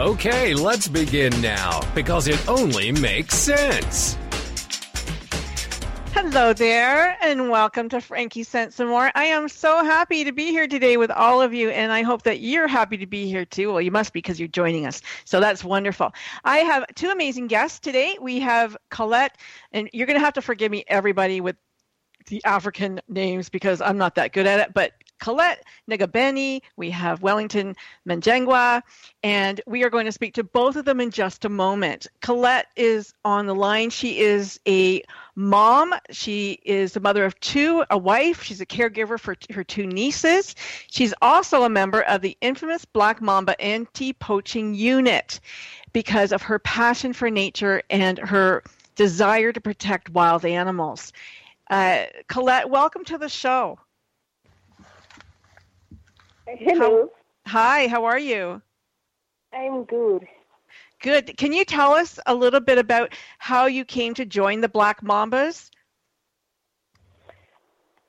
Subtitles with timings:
[0.00, 4.18] Okay, let's begin now because it only makes sense.
[6.12, 9.12] Hello there, and welcome to Frankie Sense and More.
[9.14, 12.24] I am so happy to be here today with all of you, and I hope
[12.24, 13.70] that you're happy to be here too.
[13.70, 15.00] Well, you must be because you're joining us.
[15.26, 16.12] So that's wonderful.
[16.42, 18.18] I have two amazing guests today.
[18.20, 19.38] We have Colette,
[19.70, 21.54] and you're going to have to forgive me, everybody, with
[22.26, 24.92] the African names because I'm not that good at it, but
[25.24, 27.74] Colette Negabeni, we have Wellington
[28.06, 28.82] Manjengwa,
[29.22, 32.06] and we are going to speak to both of them in just a moment.
[32.20, 33.88] Colette is on the line.
[33.88, 35.02] She is a
[35.34, 35.94] mom.
[36.10, 38.42] She is the mother of two, a wife.
[38.42, 40.54] She's a caregiver for t- her two nieces.
[40.90, 45.40] She's also a member of the infamous Black Mamba anti poaching unit
[45.94, 48.62] because of her passion for nature and her
[48.94, 51.14] desire to protect wild animals.
[51.70, 53.78] Uh, Colette, welcome to the show.
[56.46, 57.10] Hello,
[57.46, 58.60] Hi, how are you?
[59.52, 60.26] I'm good.
[61.00, 61.36] Good.
[61.36, 65.00] Can you tell us a little bit about how you came to join the Black
[65.02, 65.70] Mambas?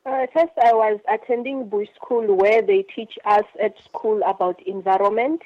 [0.05, 5.41] Uh, first, I was attending Bush School where they teach us at school about environment.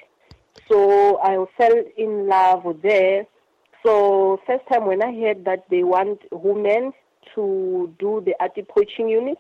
[0.68, 3.26] So I fell in love there.
[3.86, 6.92] So first time when I heard that they want women
[7.36, 9.38] to do the anti poaching unit,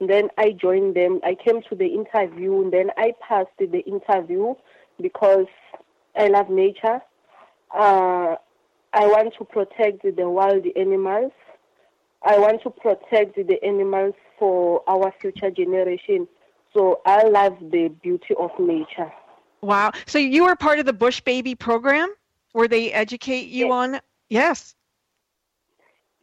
[0.00, 1.20] then I joined them.
[1.24, 4.54] I came to the interview, and then I passed the interview
[5.00, 5.46] because
[6.16, 7.00] I love nature.
[7.74, 8.36] Uh,
[8.92, 11.32] I want to protect the wild animals.
[12.22, 16.26] I want to protect the animals for our future generation.
[16.74, 19.12] So I love the beauty of nature.
[19.62, 19.92] Wow.
[20.06, 22.12] So you were part of the Bush Baby program
[22.52, 23.72] where they educate you Yes.
[23.72, 24.74] on Yes.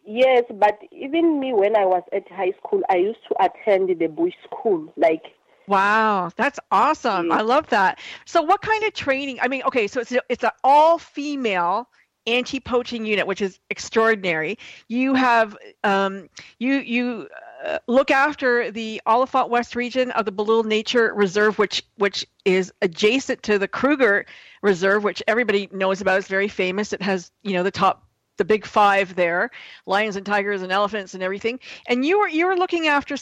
[0.06, 4.08] Yes, but even me when I was at high school, I used to attend the
[4.08, 4.94] bush school.
[4.98, 5.24] Like,
[5.68, 7.32] Wow, that's awesome.
[7.32, 8.00] I love that.
[8.26, 9.40] So what kind of training?
[9.42, 11.90] I mean, okay, so it's a, it's an all-female
[12.28, 14.58] anti-poaching unit, which is extraordinary.
[14.88, 16.30] You have um,
[16.60, 17.28] you you
[17.64, 22.72] uh, look after the Olifant West region of the Balule Nature Reserve, which which is
[22.82, 24.26] adjacent to the Kruger
[24.62, 26.20] Reserve, which everybody knows about.
[26.20, 26.94] It's very famous.
[26.94, 28.05] It has you know the top
[28.38, 29.50] the big five there
[29.86, 33.16] lions and tigers and elephants and everything and you were you were looking after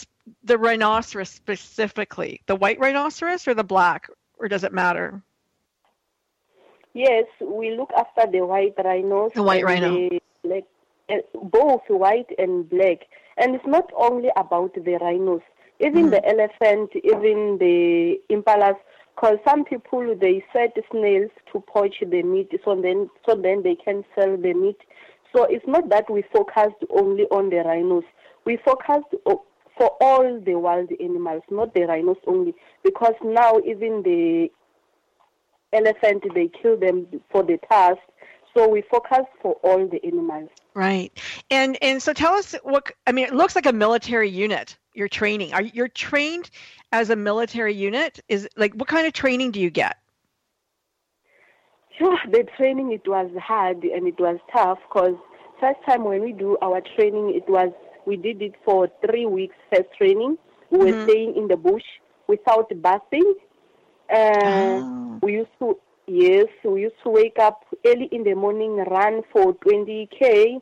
[0.44, 4.08] the rhinoceros specifically the white rhinoceros or the black
[4.38, 5.22] or does it matter
[6.94, 9.32] yes, we look after the white rhinos.
[9.34, 9.94] The white rhino.
[9.94, 10.64] the black,
[11.34, 13.00] both white and black.
[13.38, 15.42] And it's not only about the rhinos,
[15.80, 16.12] even Mm.
[16.12, 18.78] the elephant, even the impalas.
[19.16, 23.76] Because some people they set snails to poach the meat, so then so then they
[23.76, 24.78] can sell the meat.
[25.36, 28.04] So it's not that we focused only on the rhinos.
[28.46, 29.14] We focused
[29.78, 32.54] for all the wild animals, not the rhinos only,
[32.84, 34.50] because now even the
[35.72, 38.00] elephant they kill them for the task.
[38.56, 40.50] So we focus for all the animals.
[40.76, 41.12] right
[41.50, 45.08] and and so tell us what i mean it looks like a military unit you're
[45.10, 46.50] training are you're trained
[46.92, 49.98] as a military unit is like what kind of training do you get
[51.98, 55.16] Sure, the training it was hard and it was tough because
[55.60, 57.72] first time when we do our training it was
[58.06, 60.38] we did it for three weeks first training.
[60.72, 61.08] We were Mhm.
[61.08, 61.84] staying in the bush
[62.28, 63.34] without bathing.
[64.14, 65.22] Uh, Oh.
[65.22, 65.78] We used to
[66.08, 70.60] yes, we used to wake up early in the morning, run for 20k,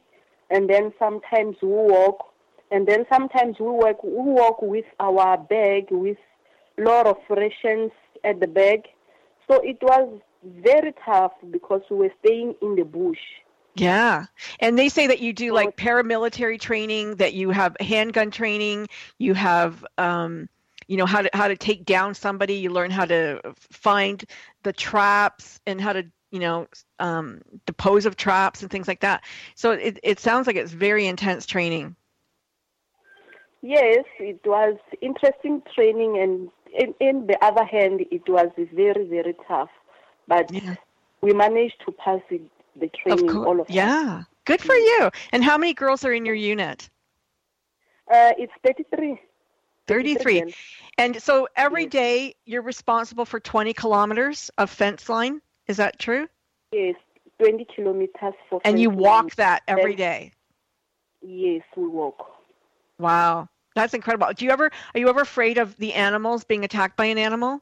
[0.51, 2.30] and then sometimes we walk,
[2.71, 6.17] and then sometimes we work we walk with our bag with
[6.77, 7.91] lot of rations
[8.23, 8.87] at the bag.
[9.49, 13.19] So it was very tough because we were staying in the bush.
[13.75, 14.25] Yeah.
[14.59, 19.33] And they say that you do like paramilitary training, that you have handgun training, you
[19.33, 20.49] have um
[20.87, 24.23] you know how to how to take down somebody, you learn how to find
[24.63, 26.67] the traps and how to, you know,
[26.99, 29.23] um dispose of traps and things like that.
[29.55, 31.95] So it it sounds like it's very intense training.
[33.61, 39.35] Yes, it was interesting training, and in, in the other hand, it was very, very
[39.47, 39.69] tough.
[40.27, 40.75] But Yeah.
[41.21, 42.41] we managed to pass it,
[42.75, 43.69] the training, of all of us.
[43.69, 44.23] Yeah.
[44.45, 45.11] Good for you.
[45.31, 46.89] And how many girls are in your unit?
[48.11, 49.21] Uh, it's 33.
[49.87, 50.39] 33.
[50.41, 50.53] girls.
[50.97, 51.91] And so every Yes.
[51.91, 55.41] day you're responsible for 20 kilometers of fence line.
[55.67, 56.27] Is that true?
[56.71, 56.95] Yes,
[57.39, 58.61] 20 kilometers for.
[58.63, 60.31] And you walk that every day.
[61.21, 62.40] Yes, we walk.
[63.01, 63.49] Wow.
[63.75, 64.27] That's incredible.
[64.35, 67.61] Do you ever are you ever afraid of the animals being attacked by an animal?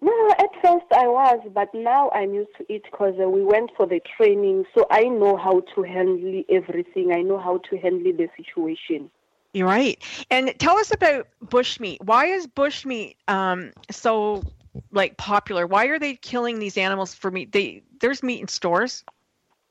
[0.00, 3.70] No, at first I was, but now I'm used to it because uh, we went
[3.76, 7.12] for the training, so I know how to handle everything.
[7.12, 9.10] I know how to handle the situation.
[9.54, 10.00] You're right.
[10.30, 12.02] And tell us about bushmeat.
[12.02, 14.44] Why is bushmeat um, so
[14.92, 15.66] like popular?
[15.66, 17.52] Why are they killing these animals for meat?
[17.52, 19.04] They there's meat in stores.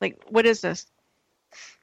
[0.02, 0.88] Like what is this?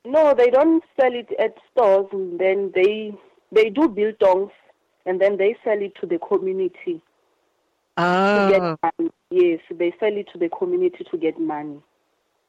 [0.04, 2.06] No, they don't sell it at stores.
[2.12, 3.16] And then they
[3.52, 4.50] they do biltongs,
[5.06, 7.02] and then they sell it to the community
[7.96, 8.76] ah.
[8.82, 9.10] money.
[9.30, 11.78] Yes, they sell it to the community to get money.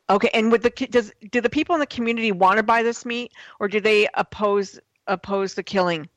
[0.10, 0.30] Okay.
[0.34, 3.32] And with the does do the people in the community want to buy this meat,
[3.60, 6.10] or do they oppose oppose the killing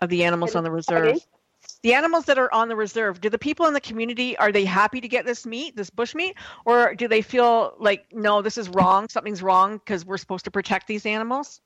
[0.00, 1.18] of the animals on the reserve?
[1.82, 4.64] The animals that are on the reserve, do the people in the community are they
[4.64, 6.34] happy to get this meat, this bush meat,
[6.64, 10.50] or do they feel like no, this is wrong, something's wrong because we're supposed to
[10.50, 11.60] protect these animals?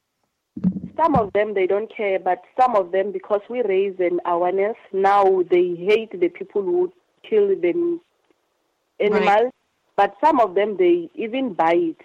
[0.97, 4.77] Some of them they don't care, but some of them because we raise an awareness
[4.93, 6.93] now they hate the people who
[7.29, 7.99] kill the
[9.01, 9.53] animals.
[9.97, 12.01] But some of them they even buy it.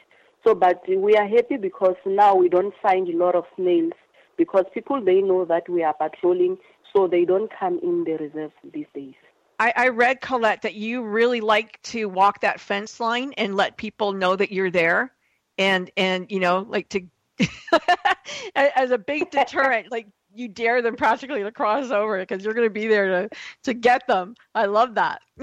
[0.45, 3.94] So, but we are happy because now we don't find a lot of snails
[4.38, 6.57] because people they know that we are patrolling,
[6.97, 9.13] so they don't come in the reserve these days.
[9.59, 13.77] I, I read Colette that you really like to walk that fence line and let
[13.77, 15.13] people know that you're there,
[15.57, 17.01] and and you know like to
[18.55, 22.67] as a big deterrent, like you dare them practically to cross over because you're going
[22.67, 23.29] to be there to
[23.63, 24.35] to get them.
[24.53, 25.21] I love that.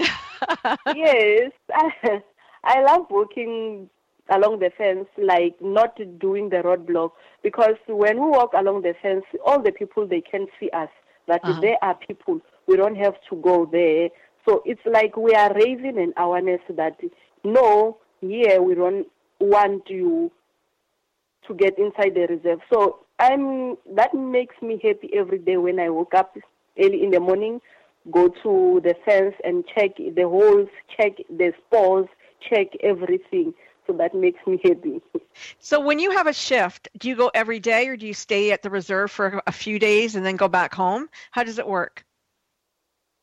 [0.95, 2.21] yes, I,
[2.63, 3.89] I love walking
[4.29, 7.11] along the fence, like not doing the roadblock,
[7.43, 10.89] because when we walk along the fence, all the people they can see us.
[11.27, 11.61] That Uh-huh.
[11.61, 12.39] there are people.
[12.67, 14.09] We don't have to go there.
[14.47, 16.99] So it's like we are raising an awareness that
[17.43, 19.07] no, here we don't
[19.39, 20.31] want you
[21.47, 22.59] to get inside the reserve.
[22.71, 26.35] So I'm that makes me happy every day when I wake up
[26.79, 27.61] early in the morning,
[28.11, 32.07] go to the fence and check the holes, check the spores,
[32.49, 33.53] check everything.
[33.87, 35.01] So that makes me happy.
[35.59, 38.51] so when you have a shift, do you go every day or do you stay
[38.51, 41.09] at the reserve for a few days and then go back home?
[41.31, 42.03] How does it work?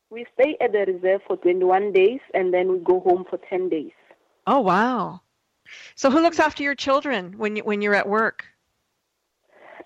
[0.09, 3.69] We stay at the reserve for 21 days and then we go home for 10
[3.69, 3.91] days.
[4.45, 5.21] Oh wow.
[5.95, 8.45] So who looks after your children when you when you're at work?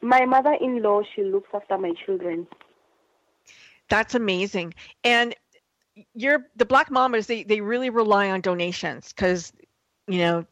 [0.02, 2.48] My mother-in-law, she looks after my children.
[3.90, 4.74] That's amazing.
[5.04, 5.36] And
[6.14, 7.28] you're the Black Mambas.
[7.28, 9.54] They they really rely on donations because
[10.08, 10.46] you know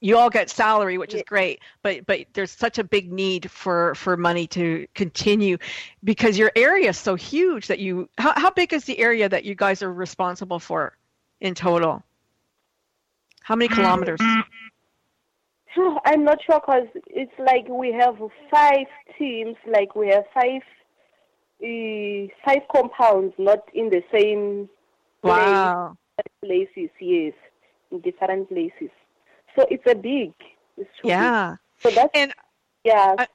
[0.00, 1.60] you all get salary, which is great.
[1.82, 5.58] But but there's such a big need for for money to continue
[6.02, 8.08] because your area is so huge that you.
[8.18, 10.96] How how big is the area that you guys are responsible for
[11.40, 12.02] in total?
[13.42, 14.20] How many kilometers?
[16.04, 18.16] I'm not sure because it's like we have
[18.50, 18.86] five
[19.18, 20.62] teams, like we have five
[21.62, 24.68] uh, five compounds, not in the same
[25.22, 25.96] Wow.
[26.42, 27.34] places, yes,
[27.90, 28.90] in different places.
[29.56, 30.32] So it's a big.
[30.76, 31.10] It's too big.
[31.10, 31.56] Yeah.
[31.82, 32.32] So that's And
[32.84, 33.14] yeah.
[33.18, 33.26] I-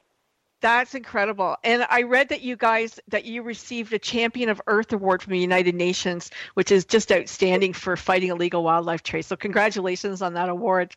[0.61, 1.57] That's incredible.
[1.63, 5.33] And I read that you guys that you received a Champion of Earth award from
[5.33, 9.23] the United Nations, which is just outstanding for fighting illegal wildlife trade.
[9.25, 10.95] So congratulations on that award.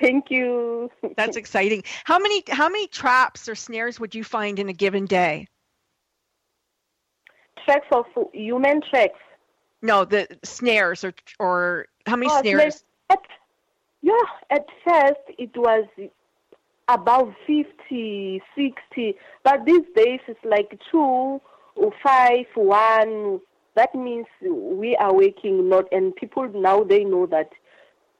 [0.00, 0.90] Thank you.
[1.16, 1.84] That's exciting.
[2.04, 5.46] How many how many traps or snares would you find in a given day?
[7.64, 9.18] tracks of human tracks.
[9.82, 12.82] No, the snares or or how many Oh, snares?
[13.10, 13.20] At,
[14.02, 15.86] yeah, at first it was
[16.88, 21.40] about 50, 60, but these days it's like two
[21.76, 23.40] or five, one.
[23.74, 27.50] That means we are working not, and people now they know that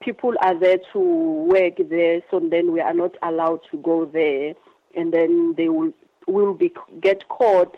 [0.01, 4.55] people are there to work there, so then we are not allowed to go there,
[4.97, 5.93] and then they will
[6.27, 7.77] will be get caught.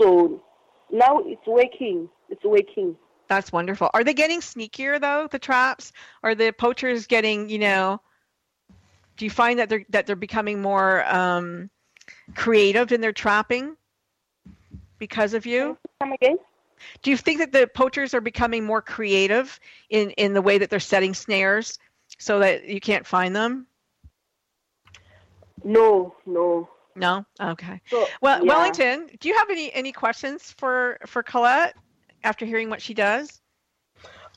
[0.00, 0.40] So
[0.90, 2.08] now it's working.
[2.28, 2.96] It's working.
[3.30, 3.88] That's wonderful.
[3.94, 5.92] Are they getting sneakier though, the traps?
[6.24, 8.00] Are the poachers getting, you know,
[9.16, 11.70] do you find that they're that they're becoming more um,
[12.34, 13.76] creative in their trapping
[14.98, 15.78] because of you?
[16.00, 16.38] Come again?
[17.02, 19.60] Do you think that the poachers are becoming more creative
[19.90, 21.78] in, in the way that they're setting snares
[22.18, 23.64] so that you can't find them?
[25.62, 26.68] No, no.
[26.96, 27.24] No?
[27.40, 27.80] Okay.
[27.90, 28.52] So, Well, yeah.
[28.52, 31.76] Wellington, do you have any any questions for for Colette
[32.22, 33.39] after hearing what she does?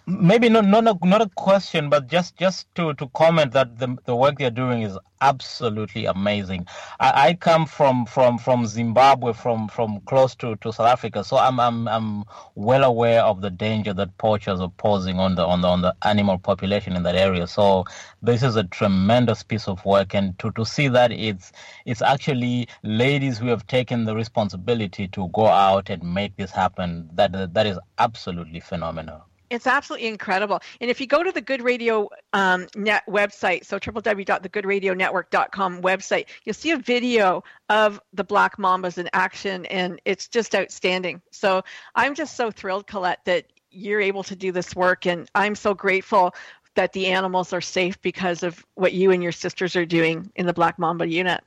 [0.05, 3.97] Maybe not not a, not a question, but just just to, to comment that the
[4.05, 6.67] the work they're doing is absolutely amazing.
[6.99, 11.37] I, I come from from from Zimbabwe, from from close to, to South Africa, so
[11.37, 15.61] I'm I'm I'm well aware of the danger that poachers are posing on the on
[15.61, 17.47] the on the animal population in that area.
[17.47, 17.85] So
[18.21, 21.53] this is a tremendous piece of work, and to, to see that it's
[21.85, 27.09] it's actually ladies who have taken the responsibility to go out and make this happen.
[27.13, 29.23] That that is absolutely phenomenal.
[29.53, 30.61] It's absolutely incredible.
[30.81, 36.55] And if you go to the Good Radio um, Net website, so www.thegoodradionetwork.com website, you'll
[36.55, 41.21] see a video of the black mambas in action, and it's just outstanding.
[41.29, 41.61] So
[41.93, 45.75] I'm just so thrilled, Colette, that you're able to do this work, and I'm so
[45.75, 46.33] grateful
[46.73, 50.47] that the animals are safe because of what you and your sisters are doing in
[50.47, 51.43] the Black Mamba unit.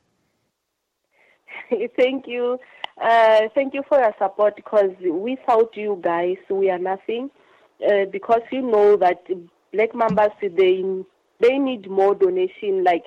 [1.97, 2.61] thank you.
[3.03, 7.31] Uh, thank you for your support because without you guys, we are nothing
[7.85, 9.25] uh, because you know that
[9.73, 10.83] black mambas they
[11.41, 12.85] they need more donation.
[12.85, 13.05] Like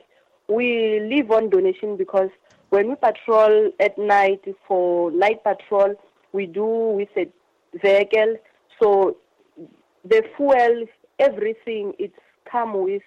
[0.48, 2.30] we live on donation because
[2.70, 5.96] when we patrol at night for night patrol,
[6.34, 7.28] we do with a
[7.82, 8.36] vehicle.
[8.82, 9.18] So
[10.06, 10.86] the fuel,
[11.18, 12.14] everything, it's
[12.50, 13.02] come with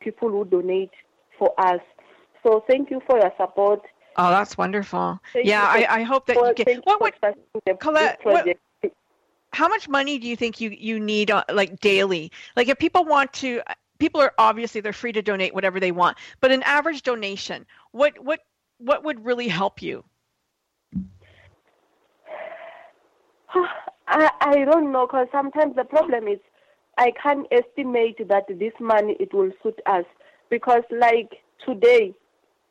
[0.00, 0.90] people who donate
[1.38, 1.80] for us.
[2.42, 3.82] So thank you for your support.
[4.16, 5.18] Oh, that's wonderful.
[5.32, 6.66] Thank yeah, I, I hope that for- you can.
[6.66, 7.14] thank What would
[7.80, 8.60] Colette, what- project.
[9.54, 12.30] How much money do you think you you need uh, like daily?
[12.56, 13.62] Like if people want to
[13.98, 18.12] people are obviously they're free to donate whatever they want but an average donation what
[18.22, 18.40] what
[18.78, 20.04] what would really help you?
[24.06, 26.38] I, I don't know because sometimes the problem is
[26.98, 30.04] I can't estimate that this money it will suit us
[30.50, 31.30] because like
[31.64, 32.14] today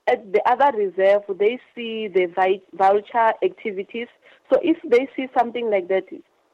[0.07, 2.27] at the other reserve they see the
[2.73, 4.07] vulture activities.
[4.51, 6.03] So if they see something like that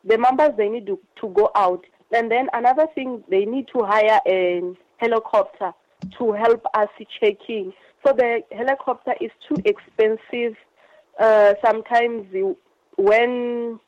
[0.06, 3.84] the members they need to, to go out and then another thing they need to
[3.84, 4.62] hire a
[4.98, 5.74] helicopter
[6.18, 6.90] to help us
[7.20, 7.74] checking
[8.06, 10.56] so the helicopter is too expensive
[11.20, 12.58] uh, sometimes you,
[12.98, 13.80] when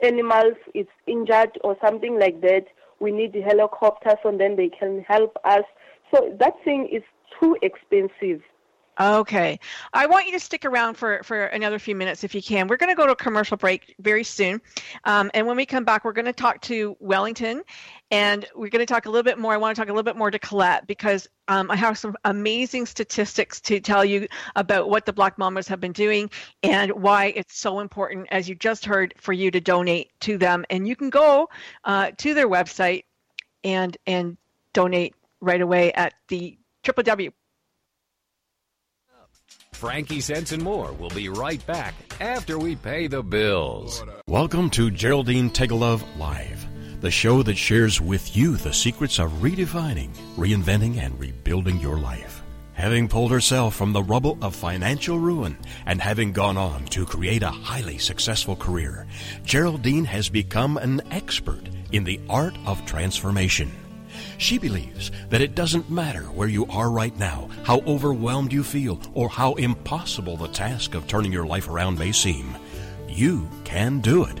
[0.00, 2.66] animals is injured or something like that,
[3.00, 5.64] we need helicopters and then they can help us.
[6.14, 7.02] So that thing is
[7.40, 8.42] too expensive.
[9.00, 9.60] Okay.
[9.92, 12.66] I want you to stick around for for another few minutes if you can.
[12.66, 14.60] We're going to go to a commercial break very soon.
[15.04, 17.62] Um, and when we come back we're going to talk to wellington
[18.10, 20.02] and we're going to talk a little bit more i want to talk a little
[20.02, 24.26] bit more to colette because um, i have some amazing statistics to tell you
[24.56, 26.30] about what the black mambas have been doing
[26.62, 30.64] and why it's so important as you just heard for you to donate to them.
[30.70, 31.48] And you can go
[31.84, 33.04] uh, to their website
[33.64, 34.36] and and
[34.72, 37.32] donate right away at the www
[39.78, 44.02] Frankie Sense and more will be right back after we pay the bills.
[44.26, 46.66] Welcome to Geraldine Tegelov Live,
[47.00, 52.42] the show that shares with you the secrets of redefining, reinventing, and rebuilding your life.
[52.72, 55.56] Having pulled herself from the rubble of financial ruin
[55.86, 59.06] and having gone on to create a highly successful career,
[59.44, 63.70] Geraldine has become an expert in the art of transformation.
[64.38, 69.00] She believes that it doesn't matter where you are right now, how overwhelmed you feel,
[69.12, 72.56] or how impossible the task of turning your life around may seem.
[73.08, 74.40] You can do it.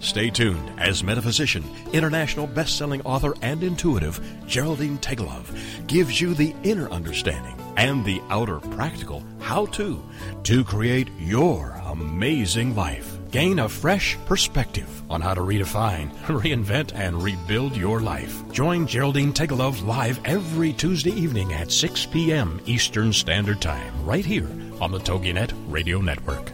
[0.00, 6.88] Stay tuned as metaphysician, international best-selling author, and intuitive Geraldine Tegelov gives you the inner
[6.90, 10.02] understanding and the outer practical how-to
[10.44, 13.15] to create your amazing life.
[13.36, 18.42] Gain a fresh perspective on how to redefine, reinvent, and rebuild your life.
[18.50, 22.62] Join Geraldine Tegelov live every Tuesday evening at 6 p.m.
[22.64, 24.48] Eastern Standard Time, right here
[24.80, 26.50] on the TogiNet Radio Network.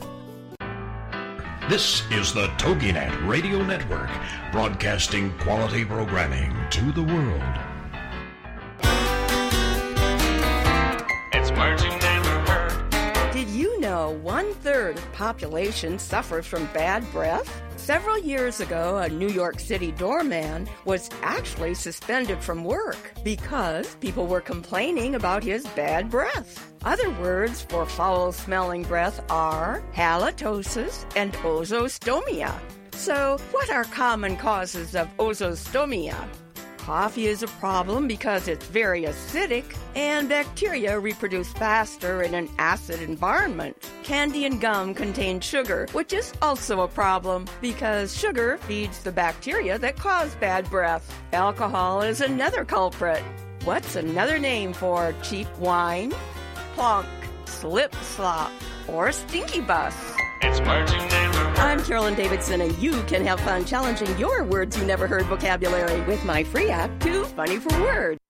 [1.71, 4.11] This is the TogiNet Radio Network,
[4.51, 7.59] broadcasting quality programming to the world.
[11.33, 12.02] It's words
[14.13, 17.63] one third of population suffers from bad breath?
[17.77, 24.27] Several years ago, a New York City doorman was actually suspended from work because people
[24.27, 26.73] were complaining about his bad breath.
[26.85, 32.53] Other words for foul smelling breath are halitosis and ozostomia.
[32.93, 36.17] So, what are common causes of ozostomia?
[36.83, 43.01] Coffee is a problem because it's very acidic and bacteria reproduce faster in an acid
[43.01, 43.77] environment.
[44.03, 49.79] Candy and gum contain sugar, which is also a problem because sugar feeds the bacteria
[49.79, 51.09] that cause bad breath.
[51.33, 53.23] Alcohol is another culprit.
[53.63, 56.13] What's another name for cheap wine?
[56.75, 57.07] Plonk,
[57.45, 58.51] slip slop,
[58.89, 59.95] or stinky bus.
[60.43, 66.01] I'm Carolyn Davidson, and you can have fun challenging your words you never heard vocabulary
[66.03, 68.22] with my free app, Too Funny for Words.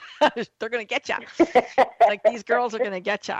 [0.58, 1.16] They're gonna get you.
[2.06, 3.34] like these girls are gonna get you.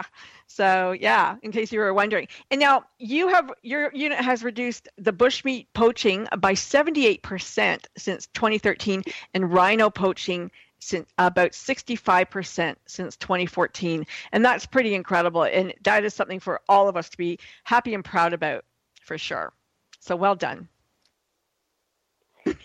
[0.46, 2.28] So yeah, in case you were wondering.
[2.50, 9.02] And now you have your unit has reduced the bushmeat poaching by 78% since 2013,
[9.34, 15.44] and rhino poaching since about 65% since 2014, and that's pretty incredible.
[15.44, 18.64] And that is something for all of us to be happy and proud about,
[19.00, 19.52] for sure.
[20.00, 20.68] So well done.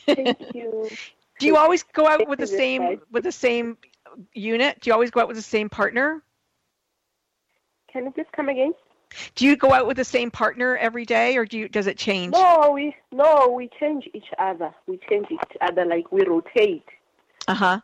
[0.08, 0.89] Thank you.
[1.39, 3.77] Do you always go out with the same with the same
[4.34, 4.79] unit?
[4.82, 6.24] Do you always go out with the same partner?
[7.91, 8.74] Can you please come again?
[9.36, 11.98] Do you go out with the same partner every day, or do you does it
[11.98, 12.34] change?
[12.34, 14.74] No, we no, we change each other.
[14.86, 16.86] We change each other like we rotate.
[17.48, 17.79] Uh huh.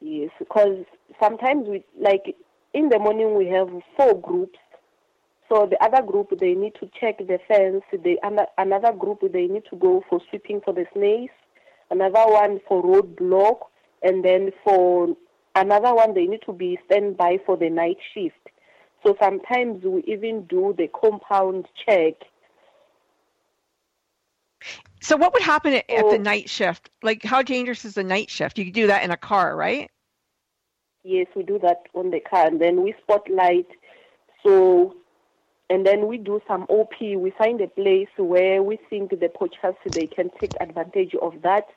[0.00, 0.84] Yes, because
[1.20, 2.36] sometimes we like
[2.74, 4.58] in the morning we have four groups.
[5.48, 7.82] So the other group they need to check the fence.
[7.92, 8.18] The
[8.58, 11.34] another group they need to go for sweeping for the snakes.
[11.90, 13.60] Another one for roadblock,
[14.02, 15.16] and then for
[15.54, 18.36] another one they need to be standby for the night shift.
[19.04, 22.14] So sometimes we even do the compound check.
[25.00, 26.22] So what would happen at, at the oh.
[26.22, 26.90] night shift?
[27.02, 28.58] Like how dangerous is the night shift?
[28.58, 29.90] You do that in a car, right?
[31.02, 33.66] Yes, we do that on the car, and then we spotlight.
[34.44, 34.96] So,
[35.70, 36.92] and then we do some OP.
[37.00, 41.68] We find a place where we think the poachers they can take advantage of that.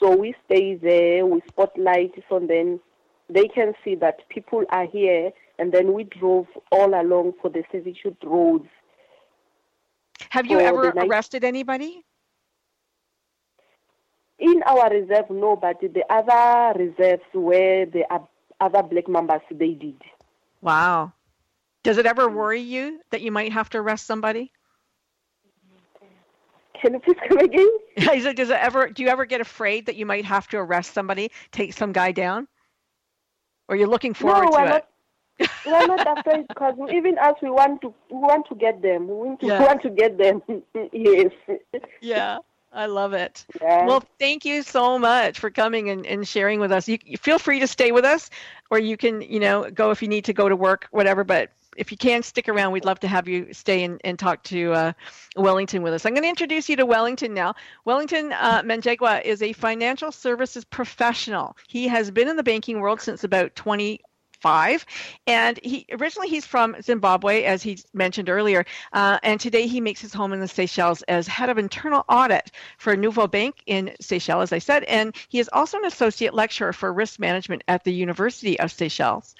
[0.00, 1.26] So we stay there.
[1.26, 2.80] We spotlight, so then
[3.28, 7.62] they can see that people are here, and then we drove all along for the
[7.70, 8.66] servitude roads.
[10.30, 12.04] Have you ever arrested anybody?
[14.38, 18.04] In our reserve, no, but the other reserves where the
[18.58, 20.00] other black mambas they did.
[20.62, 21.12] Wow.
[21.82, 24.52] Does it ever worry you that you might have to arrest somebody?
[26.80, 27.68] Can you please come again?
[27.96, 28.88] Is it, does it ever?
[28.88, 32.12] Do you ever get afraid that you might have to arrest somebody, take some guy
[32.12, 32.48] down,
[33.68, 34.68] or you're looking forward no, to we're it?
[34.68, 34.86] not.
[35.66, 37.94] we're not afraid because even us, we want to.
[38.10, 39.08] We want to get them.
[39.08, 39.60] We want to, Yeah.
[39.62, 40.42] want to get them.
[40.92, 41.32] yes.
[42.00, 42.38] Yeah,
[42.72, 43.44] I love it.
[43.60, 43.86] Yeah.
[43.86, 46.88] Well, thank you so much for coming and, and sharing with us.
[46.88, 48.30] You, you feel free to stay with us,
[48.70, 51.24] or you can, you know, go if you need to go to work, whatever.
[51.24, 54.42] But if you can stick around, we'd love to have you stay and, and talk
[54.44, 54.92] to uh,
[55.36, 56.04] Wellington with us.
[56.04, 57.54] I'm going to introduce you to Wellington now.
[57.84, 58.62] Wellington uh,
[59.24, 61.56] is a financial services professional.
[61.68, 64.00] He has been in the banking world since about 20
[64.40, 64.86] five
[65.26, 70.00] and he originally he's from zimbabwe as he mentioned earlier uh, and today he makes
[70.00, 74.52] his home in the seychelles as head of internal audit for Nouvobanq in seychelles as
[74.52, 78.58] i said and he is also an associate lecturer for risk management at the university
[78.58, 79.34] of seychelles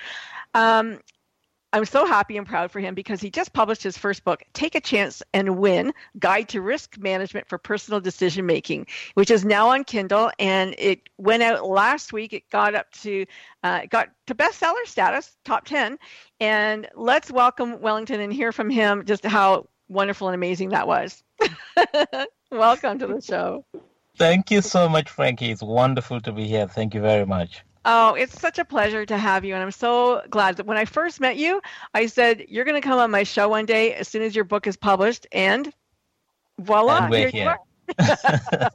[0.55, 0.99] um,
[1.73, 4.75] I'm so happy and proud for him because he just published his first book, Take
[4.75, 9.69] a Chance and Win Guide to Risk Management for Personal Decision Making, which is now
[9.69, 10.33] on Kindle.
[10.41, 12.33] And it went out last week.
[12.33, 13.25] It got up to
[13.63, 15.99] uh, got to bestseller status, top 10.
[16.41, 21.23] And let's welcome Wellington and hear from him just how wonderful and amazing that was.
[22.51, 23.65] welcome to the show.
[24.17, 25.51] Thank you so much, Frankie.
[25.51, 26.67] It's wonderful to be here.
[26.67, 27.63] Thank you very much.
[27.85, 29.55] Oh, it's such a pleasure to have you.
[29.55, 31.61] And I'm so glad that when I first met you,
[31.95, 34.45] I said, You're going to come on my show one day as soon as your
[34.45, 35.27] book is published.
[35.33, 35.73] And
[36.59, 37.49] voila, And here you here.
[37.49, 37.59] are.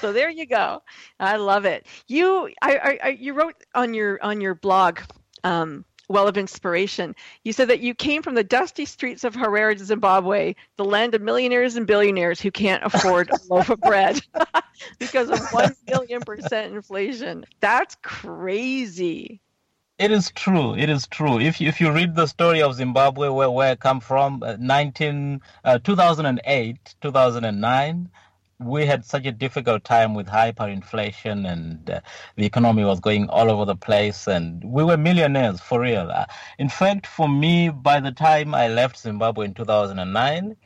[0.00, 0.82] so there you go.
[1.18, 1.86] I love it.
[2.08, 5.00] You, I, I, I you wrote on your on your blog,
[5.44, 7.16] um, Well of Inspiration.
[7.42, 11.22] You said that you came from the dusty streets of Harare, Zimbabwe, the land of
[11.22, 14.20] millionaires and billionaires who can't afford a loaf of bread
[14.98, 17.44] because of one billion percent inflation.
[17.60, 19.40] That's crazy.
[19.98, 20.74] It is true.
[20.74, 21.38] It is true.
[21.38, 24.56] If you, if you read the story of Zimbabwe, where, where I come from, uh,
[24.58, 28.10] 19, uh, 2008, 2009,
[28.64, 32.00] we had such a difficult time with hyperinflation and uh,
[32.36, 36.10] the economy was going all over the place and we were millionaires for real.
[36.10, 36.26] Uh,
[36.58, 40.56] in fact, for me, by the time I left Zimbabwe in 2009,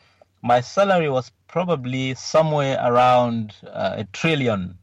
[0.43, 4.79] my salary was probably somewhere around uh, a trillion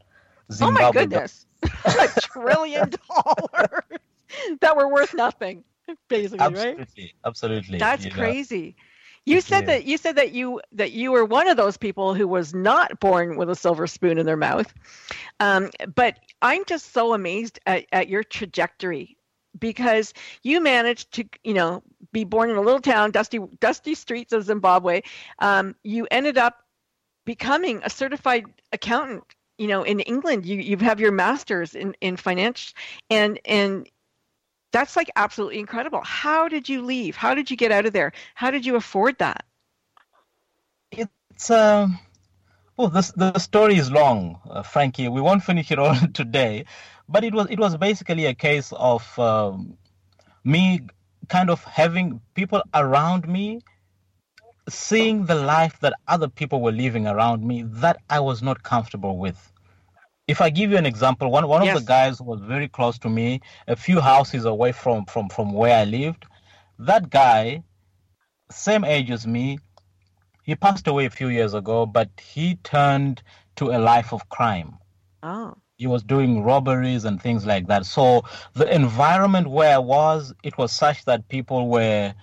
[0.52, 1.46] zimbabwe Oh my goodness.
[1.84, 3.84] a trillion dollars
[4.60, 5.64] that were worth nothing,
[6.08, 6.78] basically, right?
[6.78, 7.78] Absolutely, absolutely.
[7.78, 8.84] That's crazy know.
[9.26, 12.28] You said that you said that you that you were one of those people who
[12.28, 14.72] was not born with a silver spoon in their mouth.
[15.40, 19.16] Um, but I'm just so amazed at, at your trajectory
[19.58, 21.82] because you managed to, you know,
[22.12, 25.02] be born in a little town, dusty dusty streets of Zimbabwe.
[25.38, 26.58] Um, you ended up
[27.24, 29.24] becoming a certified accountant.
[29.56, 32.74] You know, in England, you you have your master's in in finance,
[33.08, 33.88] and and
[34.74, 36.02] that's like absolutely incredible.
[36.02, 37.14] How did you leave?
[37.14, 38.12] How did you get out of there?
[38.34, 39.44] How did you afford that?
[40.90, 42.00] It's um,
[42.76, 45.08] oh, this the story is long, uh, Frankie.
[45.08, 46.64] We won't finish it all today,
[47.08, 49.78] but it was it was basically a case of um,
[50.42, 50.80] me
[51.28, 53.60] kind of having people around me
[54.68, 59.18] seeing the life that other people were living around me that I was not comfortable
[59.18, 59.52] with.
[60.26, 61.68] If I give you an example, one one Yes.
[61.68, 65.28] of the guys who was very close to me, a few houses away from from
[65.28, 66.26] from where I lived,
[66.78, 67.62] that guy,
[68.50, 69.58] same age as me,
[70.44, 73.22] he passed away a few years ago, but he turned
[73.56, 74.78] to a life of crime.
[75.22, 77.86] Oh, He was doing robberies and things like that.
[77.86, 78.22] So
[78.54, 82.14] the environment where I was, it was such that people were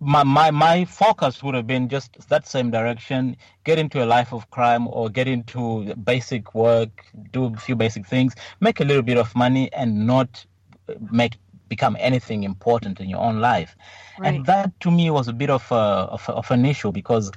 [0.00, 4.32] my, my my focus would have been just that same direction get into a life
[4.32, 9.02] of crime or get into basic work do a few basic things make a little
[9.02, 10.44] bit of money and not
[10.88, 11.36] uh, make
[11.68, 13.76] become anything important in your own life.
[14.18, 14.34] Right.
[14.34, 17.30] and that to me was a bit of, a, of, of an issue because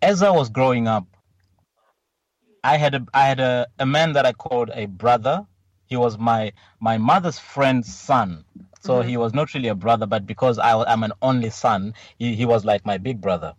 [0.00, 1.06] as i was growing up
[2.64, 5.46] i had a i had a, a man that i called a brother.
[5.86, 8.44] He was my my mother's friend's son
[8.80, 9.08] so Mhm.
[9.08, 12.46] he was not really a brother but because I, i'm an only son he, he
[12.46, 13.54] was like my big brother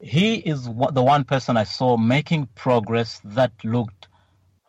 [0.00, 4.08] he is the one person i saw making progress that looked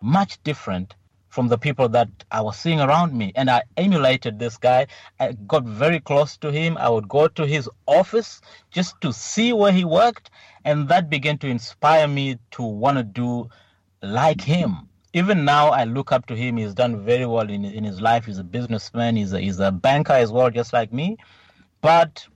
[0.02, 0.96] much different
[1.30, 3.32] from the people that I was seeing around me.
[3.36, 4.88] And I emulated this guy.
[5.20, 6.78] I got very close to him.
[6.78, 10.30] I would go to his office just to see where he worked.
[10.66, 13.50] And that began to inspire me to want to do
[14.02, 14.90] like him.
[15.14, 16.58] Even now, I look up to him.
[16.58, 18.26] He's done very well in, in his life.
[18.26, 21.18] He's a businessman, he's a, he's a banker as well, just like me.
[21.82, 22.28] But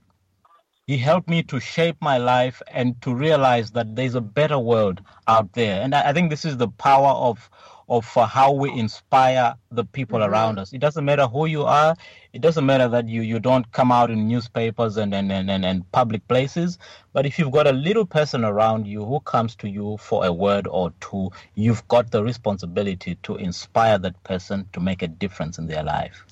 [0.86, 5.00] he helped me to shape my life and to realize that there's a better world
[5.26, 5.82] out there.
[5.82, 7.50] And I, I think this is the power of
[7.88, 10.28] of uh, how we inspire the people Mhm.
[10.28, 10.72] around us.
[10.72, 11.94] It doesn't matter who you are.
[12.36, 15.90] It doesn't matter that you, you don't come out in newspapers and, and, and, and,
[15.92, 16.76] public places.
[17.14, 20.30] But if you've got a little person around you who comes to you for a
[20.30, 25.56] word or two, you've got the responsibility to inspire that person to make a difference
[25.56, 26.26] in their life.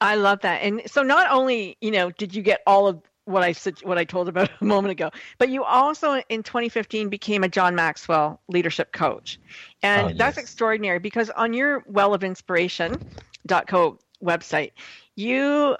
[0.00, 0.62] I love that.
[0.62, 3.98] And so not only, you know, did you get all of what I said what
[3.98, 8.40] I told about a moment ago, but you also in 2015 became a John Maxwell
[8.46, 9.40] leadership coach.
[9.82, 14.72] And Oh, that's extraordinary because on your well of inspiration.co website,
[15.20, 15.76] you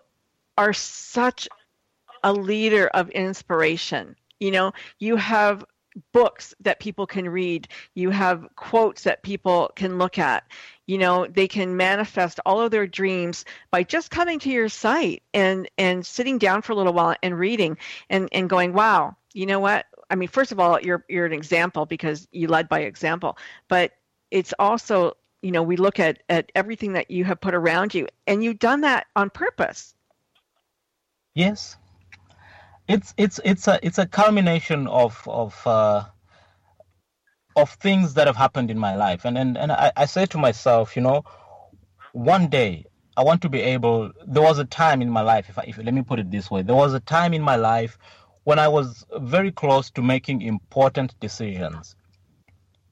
[0.59, 1.49] are such
[2.23, 4.15] a leader of inspiration.
[4.39, 5.65] You know, you have
[6.13, 10.45] books that people can read, you have quotes that people can look at.
[10.87, 15.23] You know, they can manifest all of their dreams by just coming to your site
[15.35, 19.47] and and sitting down for a little while and reading and and going, "Wow, you
[19.47, 19.87] know what?
[20.11, 23.93] I mean, first of all, you're you're an example because you led by example, but
[24.31, 28.07] it's also you know we look at at everything that you have put around you
[28.27, 29.95] and you've done that on purpose
[31.35, 31.77] Yes,
[32.89, 36.05] it's it's it's a it's a culmination of of uh,
[37.55, 40.39] of things that have happened in my life, and and and I, I say to
[40.39, 41.25] myself, you know,
[42.13, 42.85] one day
[43.17, 44.11] I want to be able.
[44.27, 46.51] There was a time in my life, if I, if let me put it this
[46.51, 47.97] way, there was a time in my life
[48.43, 51.95] when I was very close to making important decisions.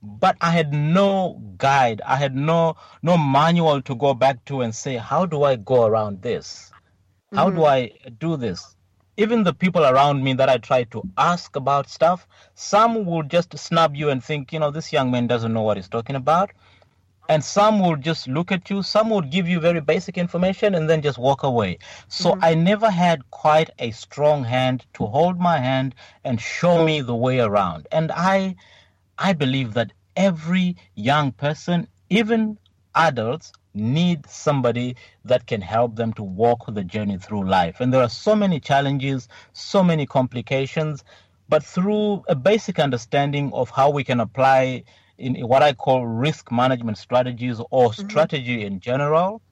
[0.02, 2.00] But I had no guide.
[2.06, 5.86] I had no no manual to go back to and say, how do I go
[5.86, 6.70] around this?
[7.34, 8.04] How do mm-hmm.
[8.06, 8.76] I do this?
[9.16, 13.58] Even the people around me that I try to ask about stuff, some will just
[13.58, 16.52] snub you and think, you know, this young man doesn't know what he's talking about.
[17.28, 20.88] And some will just look at you, some will give you very basic information and
[20.88, 21.78] then just walk away.
[22.08, 22.44] So mm-hmm.
[22.44, 27.14] I never had quite a strong hand to hold my hand and show me the
[27.14, 27.86] way around.
[27.92, 28.56] And I
[29.18, 32.58] I believe that every young person, even
[32.94, 37.80] adults, need somebody that can help them to walk the journey through life.
[37.80, 41.04] And there are so many challenges, so many complications,
[41.48, 44.84] but through a basic understanding of how we can apply
[45.16, 48.08] in what I call risk management strategies or mm-hmm.
[48.08, 49.42] strategy in general,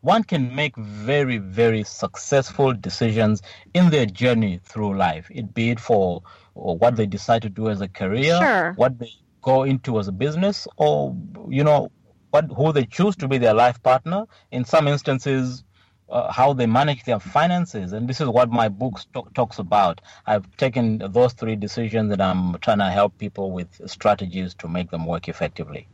[0.00, 3.42] one can make very, very successful decisions
[3.74, 6.22] in their journey through life, it be it for
[6.58, 8.72] or what they decide to do as a career, Sure.
[8.76, 11.16] what they go into as a business, or
[11.48, 11.90] you know,
[12.30, 14.26] what who they choose to be their life partner.
[14.50, 15.64] In some instances,
[16.10, 17.92] uh, how they manage their finances.
[17.92, 19.00] And this is what my book
[19.34, 20.00] talks about.
[20.26, 24.90] I've taken those three decisions and I'm trying to help people with strategies to make
[24.90, 25.86] them work effectively.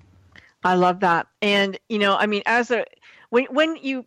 [0.63, 1.27] I love that.
[1.43, 2.85] And you know, I mean, as a
[3.31, 4.07] when when you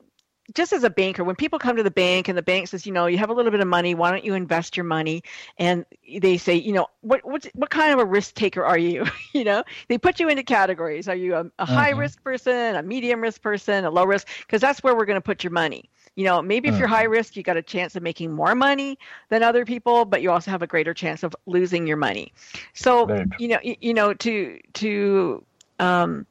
[0.53, 2.91] just as a banker, when people come to the bank and the bank says, you
[2.93, 5.23] know, you have a little bit of money, why don't you invest your money?
[5.57, 5.85] And
[6.21, 9.05] they say, you know, what what what kind of a risk taker are you?
[9.33, 11.07] you know, they put you into categories.
[11.07, 11.91] Are you a, a high Mhm.
[11.91, 14.27] risk person, a medium risk person, a low risk?
[14.41, 15.89] Because that's where we're going to put your money.
[16.15, 18.97] You know, maybe if you're high risk, you got a chance of making more money
[19.29, 22.33] than other people, but you also have a greater chance of losing your money.
[22.73, 25.45] So, you know, y- you know, to to
[25.79, 26.25] um,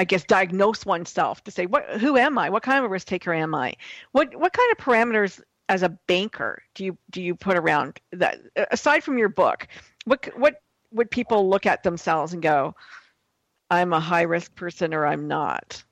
[0.00, 2.48] I guess diagnose oneself to say what who am I?
[2.48, 3.74] What kind of a risk taker am I?
[4.12, 8.38] What what kind of parameters as a banker do you do you put around that
[8.70, 9.68] aside from your book?
[10.06, 12.74] What what would people look at themselves and go,
[13.70, 15.84] I'm a high risk person or I'm not?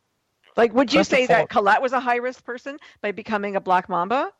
[0.57, 3.61] Like would you First say that Colette was a high risk person by becoming a
[3.61, 4.33] black mamba?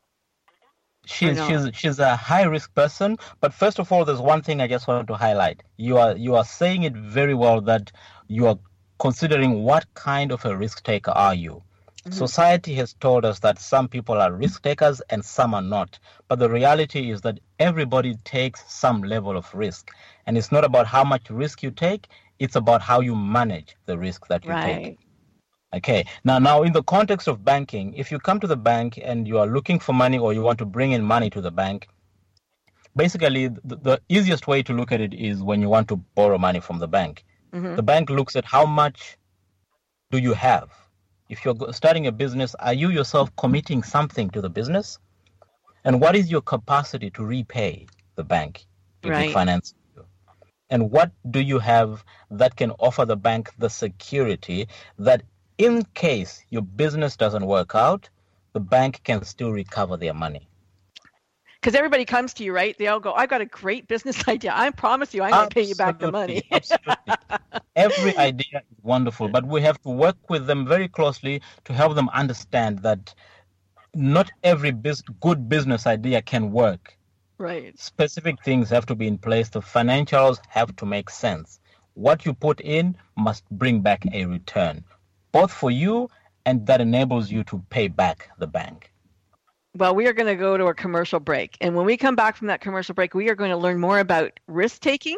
[1.05, 3.19] She's she's she's a high risk person.
[3.41, 5.63] But first of all, there's one thing I just want to highlight.
[5.77, 7.93] You are you are saying it very well that
[8.29, 8.59] you are
[8.99, 11.63] considering what kind of a risk taker are you.
[12.09, 12.13] Mm-hmm.
[12.13, 15.99] Society has told us that some people are risk takers and some are not.
[16.29, 19.91] But the reality is that everybody takes some level of risk.
[20.27, 22.09] And it's not about how much risk you take,
[22.39, 24.77] it's about how you manage the risk that you take.
[24.77, 24.99] Right.
[25.75, 26.07] Okay.
[26.25, 29.39] Now, now in the context of banking, if you come to the bank and you
[29.39, 31.89] are looking for money or you want to bring in money to the bank,
[32.97, 36.39] basically the, the easiest way to look at it is when you want to borrow
[36.39, 37.25] money from the bank.
[37.53, 37.77] Mhm.
[37.77, 39.19] The bank looks at how much
[40.11, 40.71] do you have.
[41.29, 44.99] If you're starting a business, are you yourself committing something to the business?
[45.85, 48.67] And what is your capacity to repay the bank
[49.03, 49.31] if Right.
[49.31, 50.05] it finances you?
[50.71, 55.23] And what do you have that can offer the bank the security that
[55.59, 58.11] in case your business doesn't work out,
[58.53, 60.49] the bank can still recover their money?
[61.61, 62.77] Because everybody comes to you, right?
[62.79, 64.53] They all go, I've got a great business idea.
[64.55, 66.43] I promise you I'm going to pay you back the money.
[66.53, 67.15] Absolutely.
[67.75, 71.95] Every idea is wonderful, but we have to work with them very closely to help
[71.95, 73.15] them understand that
[73.95, 76.97] not every bus- good business idea can work.
[77.39, 77.79] right.
[77.79, 79.49] Specific things have to be in place.
[79.49, 81.61] The financials have to make sense.
[81.95, 84.85] What you put in must bring back a return,
[85.33, 86.09] both for you
[86.47, 88.93] and that enables you to pay back the bank.
[89.79, 91.57] Well, we are going to go to a commercial break.
[91.61, 94.01] And when we come back from that commercial break, we are going to learn more
[94.01, 95.17] about risk taking,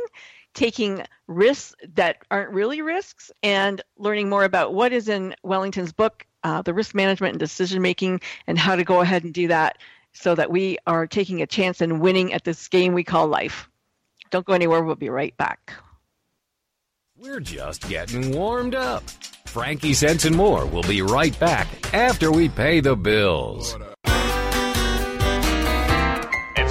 [0.53, 6.27] taking risks that aren't really risks, and learning more about what is in Wellington's book,
[6.45, 9.79] uh, the risk management and decision making, and how to go ahead and do that
[10.13, 13.67] so that we are taking a chance and winning at this game we call life.
[14.31, 14.85] Don't go anywhere.
[14.85, 15.73] We'll be right back.
[17.17, 19.05] We're just getting warmed up.
[19.47, 23.75] Frankie Sense and More will be right back after we pay the bills.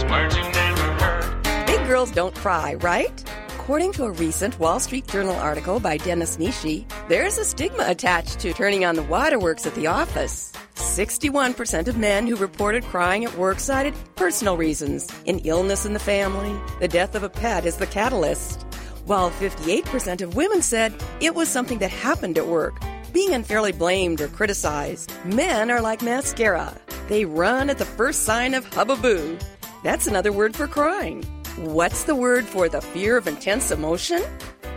[0.09, 1.43] Words you never heard.
[1.67, 3.23] Big girls don't cry, right?
[3.69, 8.39] According to a recent Wall Street Journal article by Dennis Nishi, there's a stigma attached
[8.39, 10.51] to turning on the waterworks at the office.
[10.73, 15.99] 61% of men who reported crying at work cited personal reasons, an illness in the
[15.99, 18.63] family, the death of a pet is the catalyst.
[19.05, 22.81] While 58% of women said it was something that happened at work,
[23.13, 25.11] being unfairly blamed or criticized.
[25.25, 26.75] Men are like mascara.
[27.07, 29.39] They run at the first sign of hubbub.
[29.81, 31.23] That's another word for crying.
[31.57, 34.21] What's the word for the fear of intense emotion?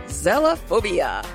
[0.07, 1.25] Zelophobia.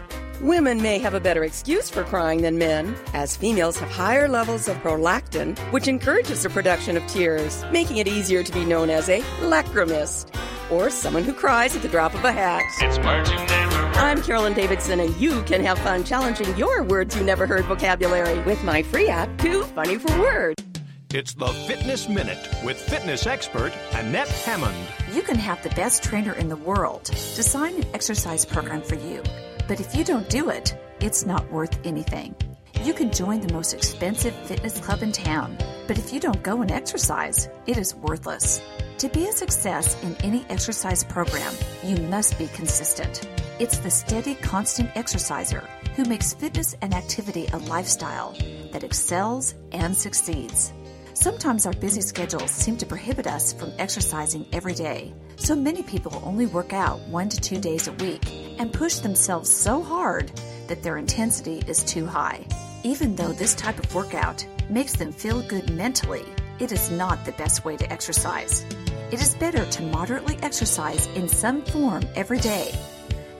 [0.40, 4.68] Women may have a better excuse for crying than men, as females have higher levels
[4.68, 9.08] of prolactin, which encourages the production of tears, making it easier to be known as
[9.08, 10.34] a lachrymist,
[10.70, 12.62] or someone who cries at the drop of a hat.
[12.78, 13.96] It's words you never heard.
[13.96, 18.38] I'm Carolyn Davidson, and you can have fun challenging your words you never heard vocabulary
[18.44, 20.67] with my free app, Too Funny for Words.
[21.14, 24.76] It's the Fitness Minute with fitness expert Annette Hammond.
[25.10, 29.22] You can have the best trainer in the world design an exercise program for you,
[29.66, 32.34] but if you don't do it, it's not worth anything.
[32.82, 36.60] You can join the most expensive fitness club in town, but if you don't go
[36.60, 38.60] and exercise, it is worthless.
[38.98, 43.26] To be a success in any exercise program, you must be consistent.
[43.58, 45.66] It's the steady, constant exerciser
[45.96, 48.36] who makes fitness and activity a lifestyle
[48.72, 50.74] that excels and succeeds.
[51.20, 56.22] Sometimes our busy schedules seem to prohibit us from exercising every day, so many people
[56.24, 58.22] only work out one to two days a week
[58.60, 60.30] and push themselves so hard
[60.68, 62.46] that their intensity is too high.
[62.84, 66.24] Even though this type of workout makes them feel good mentally,
[66.60, 68.64] it is not the best way to exercise.
[69.10, 72.72] It is better to moderately exercise in some form every day.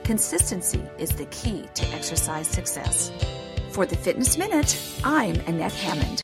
[0.03, 3.09] Consistency is the key to exercise success.
[3.71, 6.21] For the Fitness Minute, I'm Annette Hammond.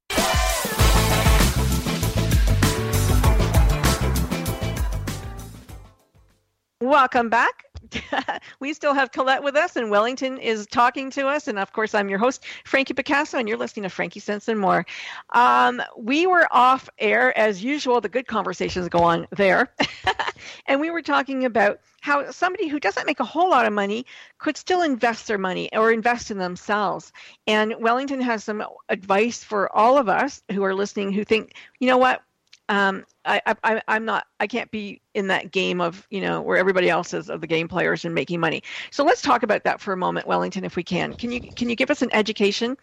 [6.86, 7.66] Welcome back.
[8.60, 11.48] we still have Colette with us, and Wellington is talking to us.
[11.48, 14.60] And of course, I'm your host, Frankie Picasso, and you're listening to Frankie Sense and
[14.60, 14.86] More.
[15.32, 18.02] Um, we were off air as usual.
[18.02, 19.74] The good conversations go on there.
[20.68, 24.06] and we were talking about how somebody who doesn't make a whole lot of money
[24.38, 27.12] could still invest their money or invest in themselves.
[27.48, 31.88] And Wellington has some advice for all of us who are listening who think, you
[31.88, 32.22] know what,
[32.70, 36.58] um, I, I, I'm not, I can't be in that game of, you know, where
[36.58, 38.64] everybody else is of the game players and making money.
[38.92, 41.14] So let's talk about that for a moment, Wellington, if we can.
[41.14, 42.78] Can you, can you give us an education?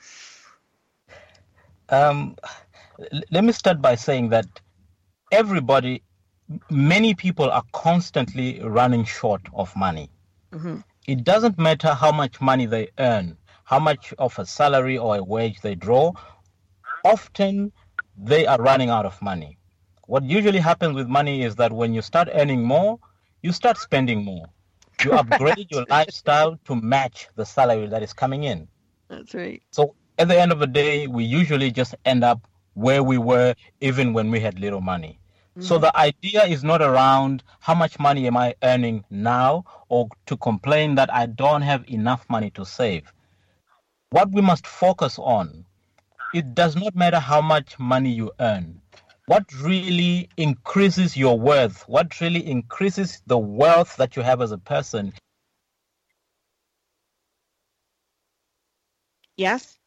[1.88, 2.36] Um,
[3.30, 4.46] let me start by saying that
[5.32, 6.02] everybody,
[6.70, 10.10] many people are constantly running short of money.
[10.52, 10.76] Mm-hmm.
[11.08, 15.24] It doesn't matter how much money they earn, how much of a salary or a
[15.24, 16.12] wage they draw,
[17.04, 17.72] often
[18.16, 19.58] they are running out of money.
[20.12, 22.98] What usually happens with money is that when you start earning more,
[23.40, 24.44] you start spending more.
[25.02, 28.68] You upgrade your lifestyle to match the salary that is coming in.
[29.08, 29.62] That's right.
[29.70, 33.54] So at the end of the day, we usually just end up where we were
[33.80, 35.18] even when we had little money.
[35.60, 35.84] So mm-hmm.
[35.84, 40.94] the idea is not around how much money am I earning now or to complain
[40.96, 43.10] that I don't have enough money to save.
[44.10, 45.64] What we must focus on,
[46.34, 48.81] it does not matter how much money you earn.
[49.26, 54.58] What really increases your worth, what really increases the wealth that you have as a
[54.58, 55.12] person
[59.36, 59.78] Yes.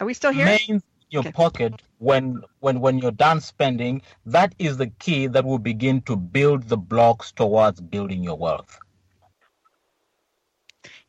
[0.00, 0.46] Are we still here?
[0.46, 1.32] remains in your Okay.
[1.32, 6.16] pocket when when when you're done spending that is the key that will begin to
[6.16, 8.78] build the blocks towards building your wealth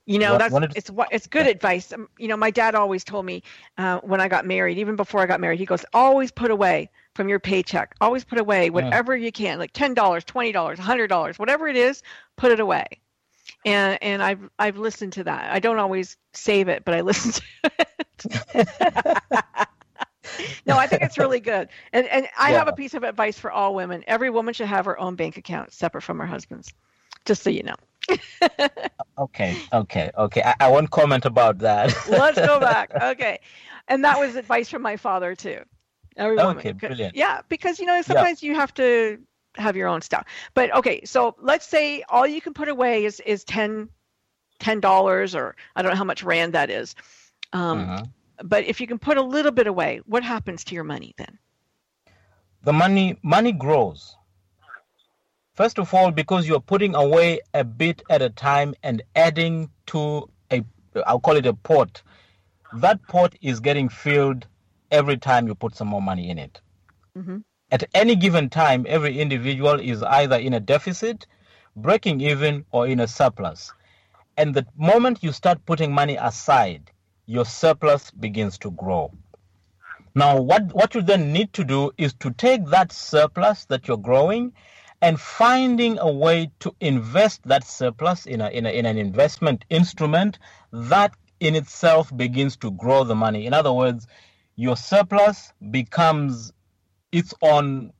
[0.05, 1.93] You know, that's what it's it's good advice.
[1.93, 3.43] Um, you know, my dad always told me
[3.77, 6.89] uh, when I got married, even before I got married, he goes, always put away
[7.15, 7.95] from your paycheck.
[8.01, 11.75] Always put away whatever you can, like ten dollars, twenty dollars, hundred dollars, whatever it
[11.75, 12.01] is,
[12.35, 12.85] put it away.
[13.65, 15.51] And and I've I've listened to that.
[15.51, 18.67] I don't always save it, but I listen to it.
[20.65, 21.69] no, I think it's really good.
[21.91, 24.03] And and I have a piece of advice for all women.
[24.07, 26.73] Every woman should have her own bank account separate from her husband's.
[27.25, 27.75] Just so you know.
[29.17, 32.91] okay okay okay i, I won't comment about that Let's go back.
[32.93, 33.39] Okay.
[33.87, 35.61] And that was advice from my father too.
[36.17, 36.57] Every woman.
[36.57, 37.15] Okay, brilliant.
[37.15, 39.19] Yeah, because you know sometimes you have to
[39.55, 40.25] have your own stuff.
[40.53, 43.89] But okay, so let's say all you can put away is is ten
[44.59, 46.95] ten dollars or I don't know how much rand that is.
[47.53, 48.09] Um, Mhm.
[48.43, 51.37] But if you can put a little bit away, what happens to your money then?
[52.63, 54.15] the money money grows
[55.53, 60.29] first of all because you're putting away a bit at a time and adding to
[60.49, 60.63] a
[61.05, 62.01] i'll call it a pot
[62.71, 64.47] that pot is getting filled
[64.93, 66.61] every time you put some more money in it
[67.15, 67.37] hmm
[67.71, 71.27] At any given time, every individual is either in a deficit,
[71.75, 73.73] breaking even, or in a surplus.
[74.37, 76.91] And the moment you start putting money aside,
[77.25, 79.13] your surplus begins to grow.
[80.15, 83.97] Now, what, what you then need to do is to take that surplus that you're
[83.97, 84.53] growing
[85.01, 89.65] and finding a way to invest that surplus in, a, in, a, in an investment
[89.69, 90.39] instrument
[90.71, 93.45] that in itself begins to grow the money.
[93.47, 94.07] In other words,
[94.55, 96.53] your surplus becomes
[97.11, 97.93] its own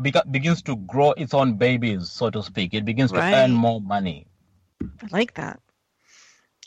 [0.00, 2.74] bega- begins to grow its own babies, so to speak.
[2.74, 4.26] It begins to earn more money.
[4.82, 5.60] I like that.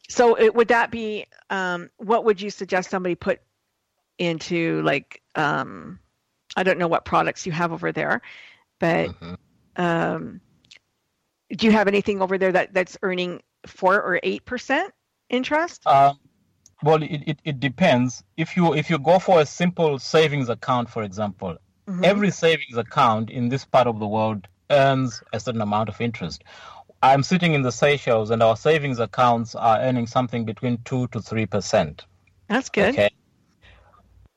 [0.09, 3.41] So it, would that be um, what would you suggest somebody put
[4.17, 5.99] into like um,
[6.55, 8.21] I don't know what products you have over there,
[8.79, 9.37] but Mhm.
[9.75, 10.41] um,
[11.55, 14.93] do you have anything over there that, that's earning four or eight percent
[15.29, 15.85] interest?
[15.85, 16.19] Um,
[16.83, 18.23] well, it, it, it depends.
[18.37, 21.57] If you if you go for a simple savings account, for example,
[21.89, 22.03] Mhm.
[22.03, 26.43] every savings account in this part of the world earns a certain amount of interest.
[27.01, 31.21] I'm sitting in the Seychelles, and our savings accounts are earning something between two to
[31.21, 32.05] three percent.
[32.49, 32.93] That's good.
[32.93, 33.09] Okay.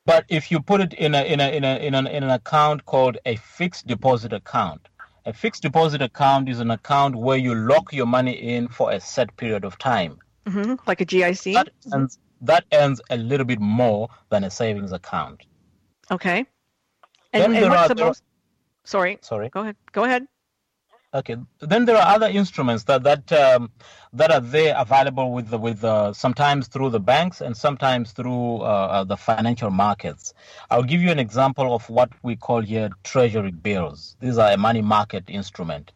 [0.07, 2.31] But if you put it in a in a in a in an, in an
[2.31, 4.89] account called a fixed deposit account,
[5.27, 9.01] a fixed deposit account is an account where you lock your money in for a
[9.01, 10.19] set period of time.
[10.47, 11.55] hmm Like a GIC.
[11.55, 15.45] That earns, that earns a little bit more than a savings account.
[16.11, 16.47] okay.
[17.33, 18.15] And, and there what's are- the are-
[18.85, 19.19] Sorry.
[19.21, 19.49] Sorry.
[19.51, 19.77] Go ahead.
[19.93, 20.27] Go ahead.
[21.13, 21.37] Okay.
[21.61, 23.71] Then there are other instruments that that um,
[24.13, 28.57] that are there available with the, with uh, sometimes through the banks and sometimes through
[28.63, 30.35] uh, uh, the financial markets.
[30.71, 34.17] I'll give you an example of what we call here treasury bills.
[34.21, 35.93] These are a money market instrument.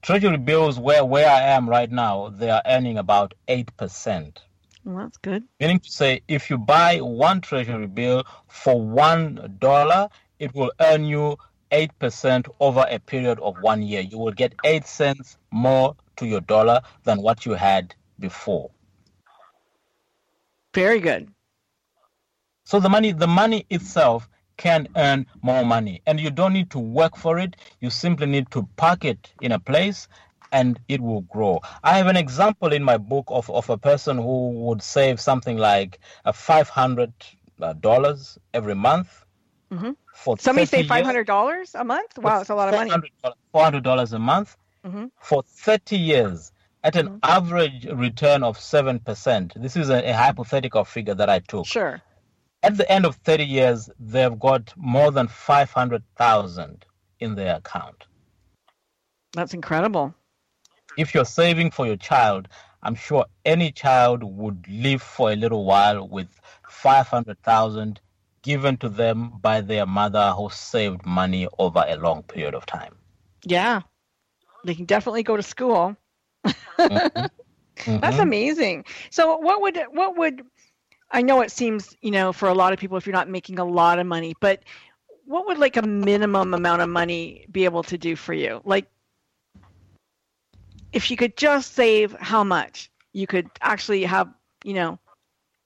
[0.00, 4.40] Treasury bills, where where I am right now, they are earning about eight percent.
[4.84, 5.44] Well, that's good.
[5.60, 10.08] Meaning to say, if you buy one treasury bill for one dollar,
[10.38, 11.36] it will earn you
[11.70, 14.00] eight percent over a period of one year.
[14.00, 18.70] You will get eight cents more to your dollar than what you had before.
[20.74, 21.28] Very good.
[22.64, 26.78] So the money, the money itself can earn more money, and you don't need to
[26.78, 27.56] work for it.
[27.80, 30.08] You simply need to park it in a place,
[30.52, 31.60] and it will grow.
[31.82, 35.58] I have an example in my book of, of a person who would save something
[35.58, 37.12] like a five hundred
[37.80, 39.24] dollars every month
[39.72, 42.18] hmm for Somebody 30 say five hundred dollars a month.
[42.18, 42.90] Wow, it's a lot of money.
[43.52, 46.52] Four hundred dollars a month hmm for thirty years
[46.84, 49.52] at an average return of seven percent.
[49.56, 51.66] This is a, a hypothetical figure that I took.
[51.66, 52.02] Sure.
[52.62, 56.84] At the end of thirty years, they've got more than five hundred thousand
[57.20, 58.04] in their account.
[59.34, 60.14] That's incredible.
[60.96, 62.48] If you're saving for your child,
[62.82, 66.28] I'm sure any child would live for a little while with
[66.68, 68.00] five hundred thousand
[68.42, 72.96] given to them by their mother who saved money over a long period of time.
[73.44, 73.82] Yeah.
[74.64, 75.96] They can definitely go to school.
[76.78, 77.30] Mhm.
[78.00, 78.84] That's amazing.
[79.10, 80.42] So what would what would
[81.10, 83.58] I know it seems, you know, for a lot of people if you're not making
[83.58, 84.64] a lot of money, but
[85.24, 88.60] what would like a minimum amount of money be able to do for you?
[88.64, 88.88] Like
[90.92, 94.28] if you could just save how much you could actually have,
[94.64, 94.98] you know,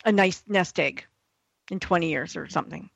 [0.05, 1.05] a nice nest egg
[1.71, 2.89] in 20 years or something.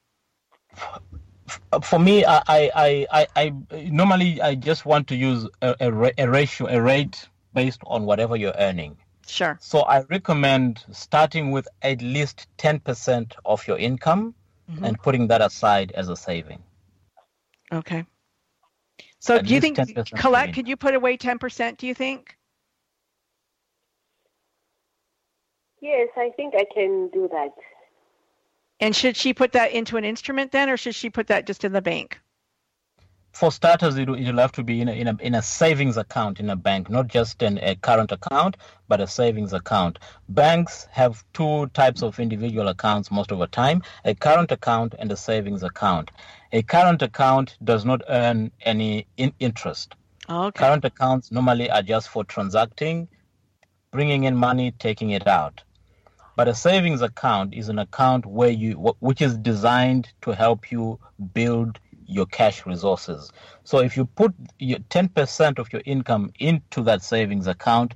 [1.83, 3.53] for me, I, I, I, I,
[3.91, 8.37] normally I just want to use a, a, a ratio, a rate based on whatever
[8.37, 8.97] you're earning.
[9.27, 9.59] Sure.
[9.61, 14.35] So I recommend starting with at least 10% of your income
[14.71, 14.87] Mhm.
[14.87, 16.63] and putting that aside as a saving.
[17.73, 18.05] Okay.
[19.21, 22.37] So At do you think 10% Colette, could you put away 10%, do you think?
[25.81, 27.51] Yes, I think I can do that.
[28.81, 31.65] And should she put that into an instrument then or should she put that just
[31.65, 32.19] in the bank?
[33.33, 36.41] For starters, it will, have to be in a, in a, in a savings account
[36.41, 38.57] in a bank, not just in a current account,
[38.89, 39.99] but a savings account.
[40.29, 45.11] Banks have two types of individual accounts most of the time, a current account and
[45.13, 46.11] a savings account.
[46.53, 49.95] A current account does not earn any in- interest.
[50.29, 50.59] Oh, okay.
[50.59, 53.09] Current accounts normally are just for transacting,
[53.93, 55.63] bringing in money, taking it out.
[56.37, 60.99] But a savings account is an account where you, which is designed to help you
[61.35, 61.79] build
[62.11, 63.33] your cash resources.
[63.65, 67.95] So if you put your 10% of your income into that savings account,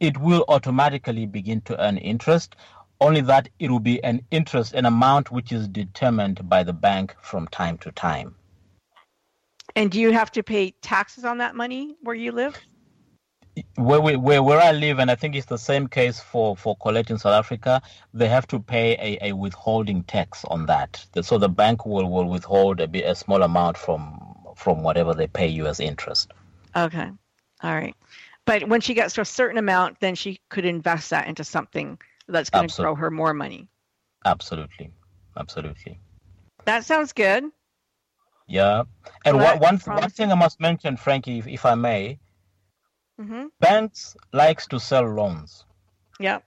[0.00, 2.56] it will automatically begin to earn interest.
[3.00, 7.14] Only that it will be an interest, an amount which is determined by the bank
[7.20, 8.36] from time to time.
[9.74, 12.58] And do you have to pay taxes on that money where you live?
[13.76, 16.76] Where we where, where I live, and I think it's the same case for for
[16.76, 17.80] Colette in South Africa.
[18.12, 22.28] They have to pay a, a withholding tax on that, so the bank will, will
[22.28, 26.32] withhold a bit a small amount from from whatever they pay you as interest.
[26.74, 27.10] Okay.
[27.62, 27.94] All right.
[28.44, 31.98] But when she gets to a certain amount, then she could invest that into something
[32.28, 33.68] that's going to grow her more money.
[34.24, 34.90] Absolutely,
[35.36, 35.98] absolutely.
[36.64, 37.44] That sounds good.
[38.48, 38.84] Yeah,
[39.24, 40.10] and Well, one one, one promising.
[40.10, 42.18] thing I must mention, Frankie, if, if I may,
[43.18, 45.64] hmm banks likes to sell loans.
[46.20, 46.40] Yeah.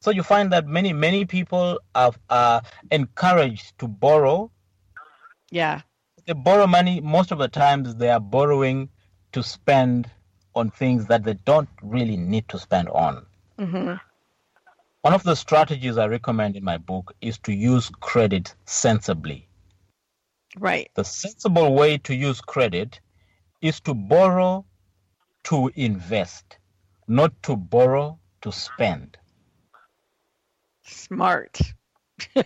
[0.00, 4.50] So you find that many many people are, are encouraged to borrow
[5.50, 5.80] Yeah.
[6.26, 8.88] they borrow money most of the times they are borrowing
[9.32, 10.10] to spend
[10.54, 13.26] on things that they don't really need to spend on
[13.58, 13.94] Mm-hmm.
[15.02, 19.48] one of the strategies i recommend in my book is to use credit sensibly
[20.58, 20.90] Right.
[20.94, 23.00] the sensible way to use credit
[23.60, 24.64] is to borrow
[25.44, 26.58] to invest
[27.08, 29.16] not to borrow to spend
[30.82, 31.60] Smart.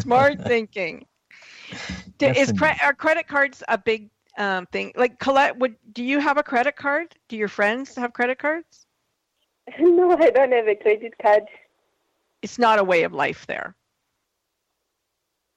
[0.00, 1.06] Smart thinking.
[2.20, 4.92] Yes, is cre- are credit cards a big um, thing?
[4.96, 7.14] Like Colette, would do you have a credit card?
[7.28, 8.86] Do your friends have credit cards?
[9.80, 11.44] No, I don't have a credit card.
[12.42, 13.74] It's not a way of life there.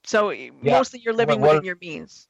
[0.05, 2.28] So Yeah, mostly you're living well- within your means.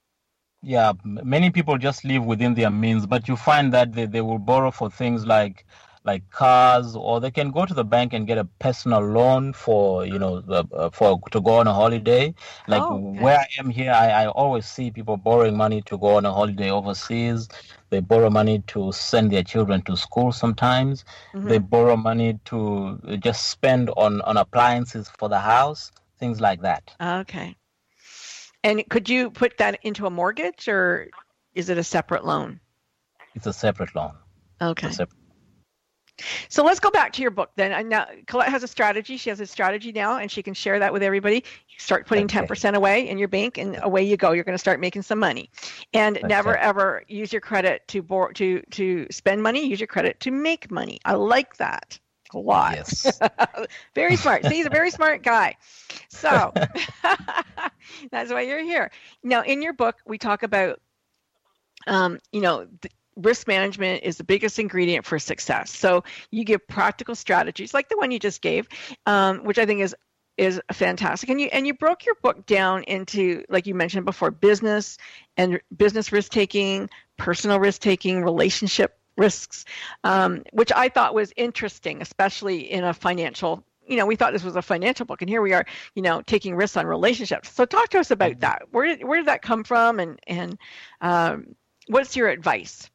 [0.62, 4.40] Yeah many people just live within their means but you find that they, they will
[4.40, 5.66] borrow for things like
[6.06, 10.06] like cars or they can go to the bank and get a personal loan for
[10.06, 12.34] you know uh, for to go on a holiday
[12.68, 13.26] like Oh, okay.
[13.26, 16.34] where i am here I, I always see people borrowing money to go on a
[16.34, 17.48] holiday overseas
[17.90, 21.50] they borrow money to send their children to school sometimes Mhm.
[21.50, 26.96] they borrow money to just spend on on appliances for the house things like that
[27.02, 27.59] Okay.
[28.64, 31.10] And could you put that into a mortgage or
[31.54, 32.60] is it a separate loan?
[33.36, 34.14] it's a separate loan
[34.62, 34.88] Okay.
[34.88, 35.08] A
[36.50, 37.72] So let's go back to your book then.
[37.72, 39.16] And now Colette has a strategy.
[39.16, 41.36] She has a strategy now, and she can share that with everybody.
[41.36, 44.34] You start putting ten percent away in your bank, and away you go.
[44.34, 45.50] You're going to start making some money,
[45.94, 49.66] and never ever use your credit to bor- to to spend money.
[49.66, 51.00] Use your credit to make money.
[51.06, 51.98] I like that
[52.34, 52.74] a lot.
[52.76, 53.20] Yes.
[53.96, 54.46] very smart.
[54.46, 55.56] See, he's a very smart guy.
[56.10, 56.54] So
[58.12, 58.92] that's why you're here.
[59.24, 60.80] Now, in your book, we talk about,
[61.88, 65.76] um, you know, th- risk management is the biggest ingredient for success.
[65.76, 68.68] So you give practical strategies like the one you just gave,
[69.06, 69.96] um, which I think is
[70.38, 71.30] is fantastic.
[71.30, 74.98] And you and you broke your book down into like you mentioned before, business
[75.36, 79.66] and business risk taking, personal risk taking, relationship risks,
[80.04, 83.64] um, which I thought was interesting, especially in a financial.
[83.86, 85.66] You know, we thought this was a financial book, and here we are.
[85.96, 87.52] You know, taking risks on relationships.
[87.52, 88.64] So, talk to us about that.
[88.72, 90.58] Where did where did that come from, and and
[91.02, 91.56] um,
[91.88, 92.90] what's your advice?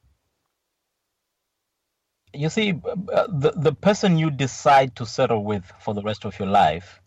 [2.32, 6.38] You see, uh, the the person you decide to settle with for the rest of
[6.38, 7.00] your life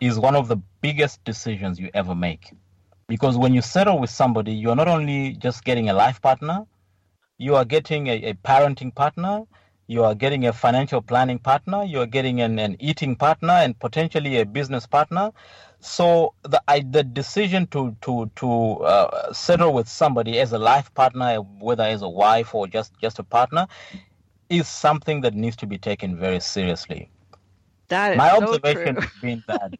[0.00, 2.52] is one of the biggest decisions you ever make.
[3.06, 6.66] Because when you settle with somebody, you are not only just getting a life partner,
[7.38, 9.44] you are getting a, a parenting partner,
[9.86, 13.78] you are getting a financial planning partner, you are getting an, an eating partner, and
[13.78, 15.32] potentially a business partner.
[15.80, 18.50] So the I, the decision to to to
[18.84, 23.18] uh, settle with somebody as a life partner, whether as a wife or just just
[23.18, 23.66] a partner,
[24.48, 27.10] is something that needs to be taken very seriously.
[27.88, 28.96] That is My so observation true.
[28.96, 29.72] has been that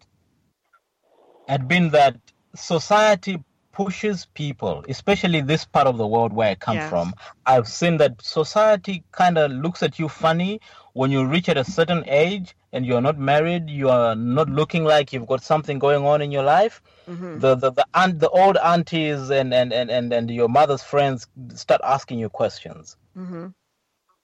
[1.49, 2.17] had been that
[2.55, 3.43] society
[3.75, 6.91] pushes people, especially this part of the world where I come Yes.
[6.91, 7.15] from.
[7.47, 10.61] I've seen that society kind of looks at you funny
[10.95, 14.85] when you reach at a certain age and you're not married, you are not looking
[14.85, 16.83] like you've got something going on in your life.
[17.07, 17.41] Mhm.
[17.41, 21.27] The the the, aunt, the old aunties and, and, and, and, and your mother's friends
[21.55, 22.97] start asking you questions.
[23.17, 23.55] Mhm.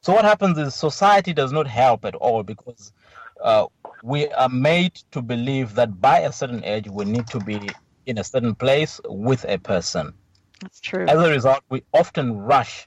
[0.02, 2.92] So what happens is society does not help at all because
[3.42, 3.66] uh,
[4.02, 7.74] we are made to believe that by a certain age we need to be
[8.10, 10.12] in a certain place with a person.
[10.60, 11.06] That's true.
[11.06, 12.86] As a result, we often rush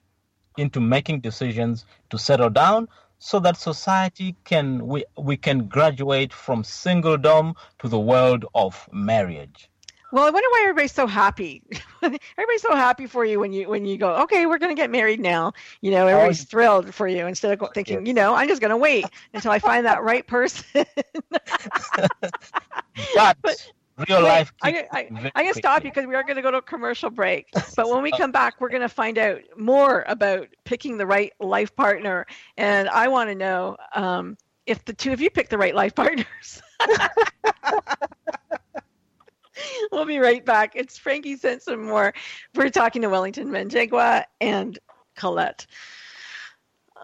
[0.57, 6.61] into making decisions to settle down so that society can we, we can graduate from
[6.61, 9.69] singledom to the world of marriage.
[10.11, 11.63] Well, I wonder why everybody's so happy.
[12.03, 14.91] everybody's so happy for you when you when you go, okay, we're going to get
[14.91, 15.53] married now.
[15.81, 18.69] You know, everybody's oh, thrilled for you instead of thinking, you know, I'm just going
[18.69, 20.85] to wait until I find that right person.
[23.15, 23.71] But,
[24.07, 26.51] real Wait, life I, I, am gonna stop you because we are going to go
[26.51, 27.47] to a commercial break.
[27.75, 31.33] But when we come back, we're going to find out more about picking the right
[31.39, 32.27] life partner.
[32.55, 34.37] And I want to know um,
[34.67, 36.61] if the two of you pick the right life partners.
[39.91, 40.73] we'll be right back.
[40.75, 42.13] It's Frankie Sense and more.
[42.55, 44.77] We're talking to Wellington Manjegwa and
[45.15, 45.65] Colette.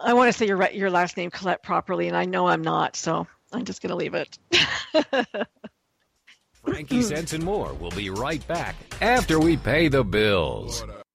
[0.02, 2.96] I want to say your your last name Colette properly, and I know I'm not,
[2.96, 4.38] so I'm just going to leave it.
[6.64, 10.84] Frankie Sense and more will be right back after we pay the bills.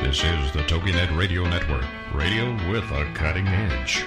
[0.00, 1.84] This is the TogiNet Radio Network,
[2.14, 4.02] radio with a cutting edge.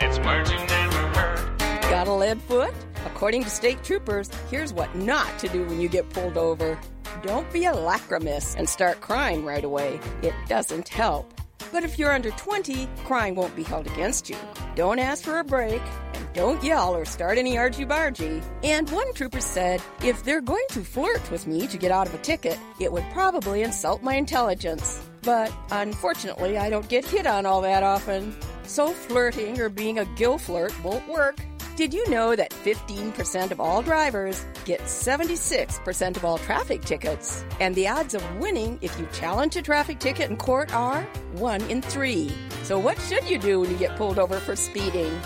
[0.00, 1.58] It's words you never heard.
[1.82, 2.74] Got a lead foot?
[3.06, 6.76] According to state troopers, here's what not to do when you get pulled over.
[7.22, 10.00] Don't be a lachrymous and start crying right away.
[10.22, 11.32] It doesn't help.
[11.70, 14.36] But if you're under 20, crying won't be held against you.
[14.74, 16.01] Don't ask for a break, and
[16.34, 18.42] don't yell or start any argy-bargy.
[18.62, 22.14] And one trooper said, if they're going to flirt with me to get out of
[22.14, 25.02] a ticket, it would probably insult my intelligence.
[25.22, 28.36] But unfortunately, I don't get hit on all that often.
[28.64, 31.36] So flirting or being a gill flirt won't work.
[31.74, 37.44] Did you know that 15% of all drivers get 76% of all traffic tickets?
[37.60, 41.02] And the odds of winning if you challenge a traffic ticket in court are
[41.32, 42.30] 1 in 3.
[42.62, 45.18] So, what should you do when you get pulled over for speeding?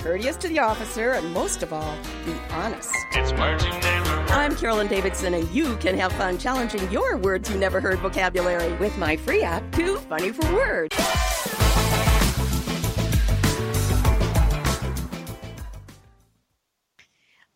[0.00, 1.94] Be courteous to the officer, and most of all,
[2.24, 2.90] be honest.
[3.12, 4.30] It's words you never heard.
[4.30, 8.72] I'm Carolyn Davidson, and you can have fun challenging your words you never heard vocabulary
[8.78, 10.96] with my free app, Too Funny for Words.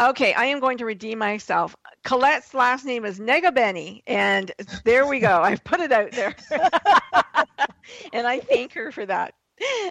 [0.03, 1.75] Okay, I am going to redeem myself.
[2.05, 4.53] Colette's last name is Negabeni, and
[4.85, 5.41] there we go.
[5.41, 6.37] I've put it out there.
[8.13, 9.33] and I thank her for that.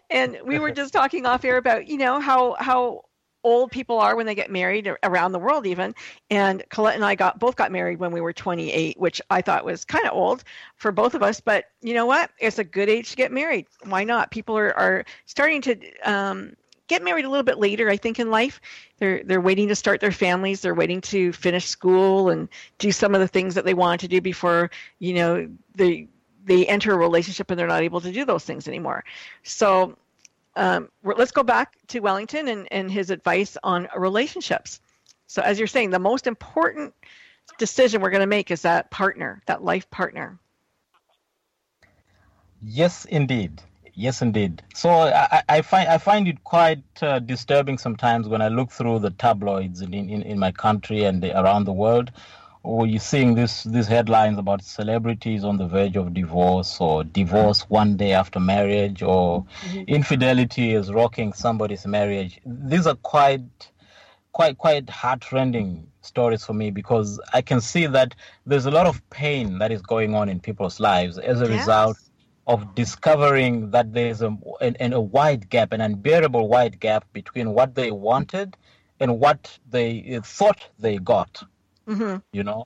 [0.09, 3.05] And we were just talking off air about, you know, how how
[3.43, 5.93] old people are when they get married around the world even.
[6.30, 9.66] And Colette and I got both got married when we were 28, which I thought
[9.66, 10.43] was kind of old
[10.78, 12.32] for both of us, but you know what?
[12.39, 13.68] It's a good age to get married.
[13.86, 14.32] Why not?
[14.32, 16.55] People are are starting to um
[16.88, 18.61] get married a little bit later, I think, in life.
[18.97, 20.61] They're they're waiting to start their families.
[20.61, 22.47] They're waiting to finish school and
[22.78, 26.07] do some of the things that they wanted to do before you know they
[26.46, 29.04] they enter a relationship and they're not able to do those things anymore.
[29.44, 29.98] So
[30.56, 34.80] um, let's go back to Wellington and, and his advice on relationships.
[35.28, 36.94] So as you're saying, the most important
[37.58, 40.39] decision we're going to make is that partner, that life partner.
[42.62, 43.62] Yes, indeed.
[43.96, 44.64] Yes, indeed.
[44.74, 49.00] So I, I- find I find it quite uh, disturbing sometimes when I look through
[49.00, 52.12] the tabloids in, in, in my country and around the world,
[52.64, 57.61] or you're seeing this these headlines about celebrities on the verge of divorce, or divorce
[57.70, 59.45] one day after marriage, or
[59.88, 62.39] infidelity is rocking somebody's marriage.
[62.45, 63.41] These are quite
[64.32, 69.07] quite quite heartrending stories for me because I can see that there's a lot of
[69.09, 71.57] pain that is going on in people's lives as a Yes.
[71.57, 71.97] result
[72.47, 77.51] of discovering that there's a, an, an- a wide gap, an unbearable wide gap between
[77.53, 78.57] what they wanted
[78.99, 81.43] and what they uh, thought they got.
[81.88, 82.65] Hmm You know,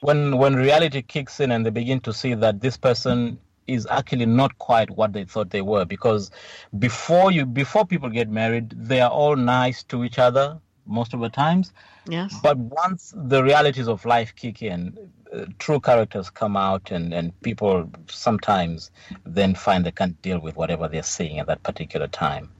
[0.00, 4.26] when when reality kicks in and they begin to see that this person is actually
[4.26, 6.30] not quite what they thought they were, because
[6.78, 11.20] before you before people get married, they are all nice to each other most of
[11.20, 11.72] the times.
[12.08, 12.34] Yes.
[12.42, 14.96] But once the realities of life kick in,
[15.32, 18.92] uh, true characters come out, and, and people sometimes
[19.24, 22.52] then find they can't deal with whatever they're seeing at that particular time.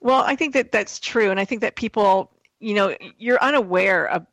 [0.00, 4.06] Well, I think that that's true, and I think that people, you know, you're unaware
[4.06, 4.26] of.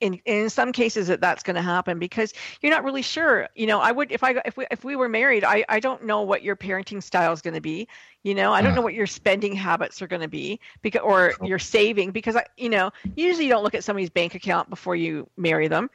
[0.00, 3.48] In, in some cases that that's going to happen because you're not really sure.
[3.54, 6.04] You know i would if i if we if we were married i i don't
[6.04, 7.88] know what your parenting style is going to be.
[8.22, 11.34] You know i don't know what your spending habits are going to be because or
[11.42, 14.96] your saving because i you know usually you don't look at somebody's bank account before
[14.96, 15.90] you marry them.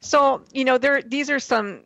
[0.00, 1.84] So you know there these are some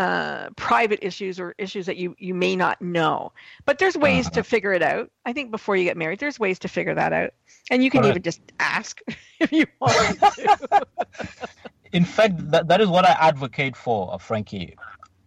[0.00, 3.32] uh, private issues or issues that you you may not know
[3.66, 6.58] but there's ways to figure it out i think before you get married there's ways
[6.58, 7.30] to figure that out
[7.70, 8.12] and you can Correct.
[8.12, 9.00] even just ask
[9.40, 10.86] if you want to
[11.92, 14.76] In fact, that, that is what I advocate for, uh, Frankie.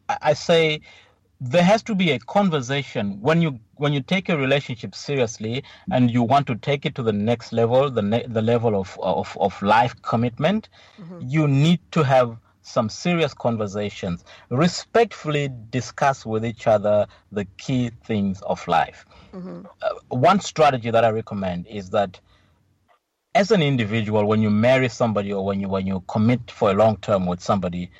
[0.10, 0.82] I, I say
[1.42, 6.10] there has to be a conversation when you when you take a relationship seriously and
[6.10, 9.38] you want to take it to the next level, the ne- the level of of,
[9.40, 10.70] of life commitment.
[11.20, 18.42] You need to have some serious conversations, respectfully discuss with each other the key things
[18.42, 19.06] of life.
[19.82, 22.20] Uh, one strategy that I recommend is that
[23.36, 26.74] as an individual, when you marry somebody or when you when you commit for a
[26.74, 27.92] long term with somebody,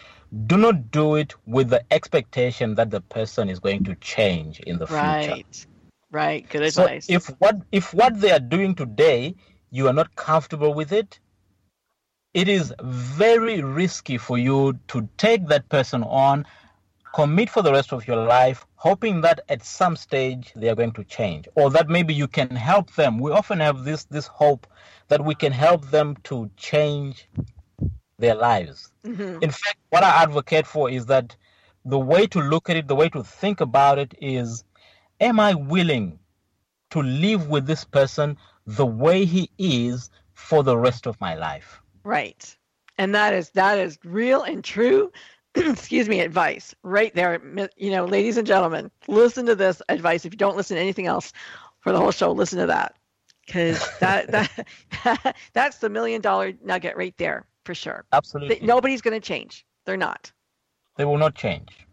[0.48, 4.78] do not do it with the expectation that the person is going to change in
[4.78, 5.36] the future.
[5.36, 5.68] right
[6.12, 9.36] right good So advice if what if what they are doing today
[9.72, 11.20] you are not comfortable with it,
[12.34, 16.46] it is very risky for you to take that person on,
[17.14, 20.94] commit for the rest of your life, hoping that at some stage they are going
[20.94, 23.20] to change, or that maybe you can help them.
[23.20, 24.66] We often have this this hope
[25.10, 27.30] that we can help them to change
[28.18, 28.92] their lives.
[29.06, 29.44] Mm-hmm.
[29.44, 31.36] In fact, what I advocate for is that
[31.86, 34.64] the way to look at it, the way to think about it is
[35.20, 36.20] am I willing
[36.92, 41.83] to live with this person the way he is for the rest of my life?
[42.04, 42.56] Right.
[42.98, 45.12] And that is that is real and true,
[45.56, 47.42] excuse me, advice right there.
[47.78, 50.26] You know, ladies and gentlemen, listen to this advice.
[50.26, 51.34] If you don't listen to anything else
[51.80, 52.96] for the whole show, listen to that.
[53.46, 54.32] Because that,
[55.04, 58.06] that that's the million dollar nugget right there for sure.
[58.12, 58.56] Absolutely.
[58.56, 59.66] That Nobody's going to change.
[59.86, 60.32] They're not.
[60.98, 61.88] They will not change.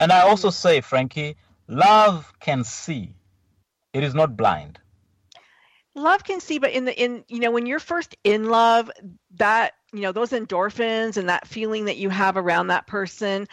[0.00, 0.52] And I also mm.
[0.52, 1.36] say, Frankie,
[1.66, 3.14] love can see.
[3.92, 4.78] It is not blind.
[5.98, 8.90] Love can see but in the in you know when you're first in love
[9.36, 13.46] that you know those endorphins and that feeling that you have around that person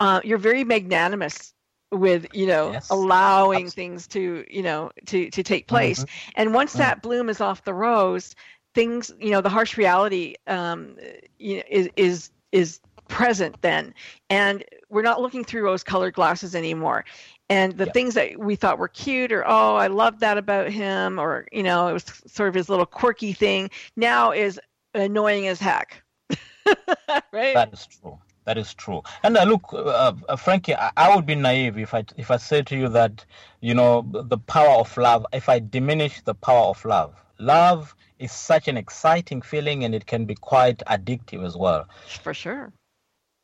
[0.00, 1.54] uh, you're very magnanimous
[1.92, 3.72] with you know Yes, allowing absolutely.
[3.72, 6.08] things to you know to to take place Mhm.
[6.36, 6.76] and once Mm.
[6.76, 8.34] that bloom is off the rose
[8.74, 10.96] things you know the harsh reality um
[11.38, 13.94] you know, is is is present then
[14.30, 17.04] and we're not looking through rose colored glasses anymore
[17.50, 17.94] and the Yep.
[17.94, 21.62] things that we thought were cute or oh i love that about him or you
[21.62, 24.60] know it was sort of his little quirky thing now is
[24.94, 26.02] annoying as heck
[27.32, 28.18] right That is true.
[28.44, 29.02] That is true.
[29.22, 32.38] And uh, look, uh, uh, Frankie, I, I would be naive if I if I
[32.38, 33.24] say to you that
[33.60, 35.26] you know the power of love.
[35.34, 40.06] If I diminish the power of love, love is such an exciting feeling, and it
[40.06, 41.86] can be quite addictive as well.
[42.22, 42.72] for sure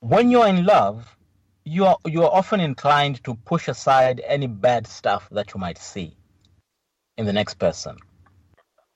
[0.00, 1.16] When you're in love,
[1.64, 5.78] you are you are often inclined to push aside any bad stuff that you might
[5.78, 6.16] see
[7.16, 7.96] in the next person.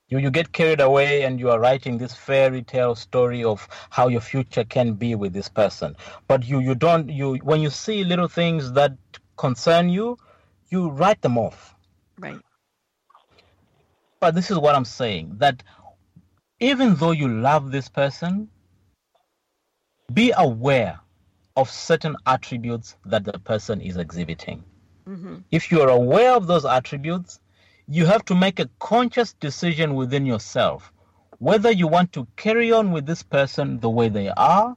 [0.09, 4.09] You, you get carried away and you are writing this fairy tale story of how
[4.09, 5.97] your future can be with this person.
[6.27, 8.93] But you, you don't you when you see little things that
[9.37, 10.19] concern you,
[10.69, 11.75] you write them off.
[12.19, 12.41] right
[14.21, 15.63] But this is what I'm saying that
[16.61, 18.49] even though you love this person,
[20.13, 21.01] be aware
[21.59, 24.65] of certain attributes that the person is exhibiting.
[25.07, 27.41] hmm If you are aware of those attributes,
[27.89, 30.93] you have to make a conscious decision within yourself
[31.39, 34.77] whether you want to carry on with this person the way they are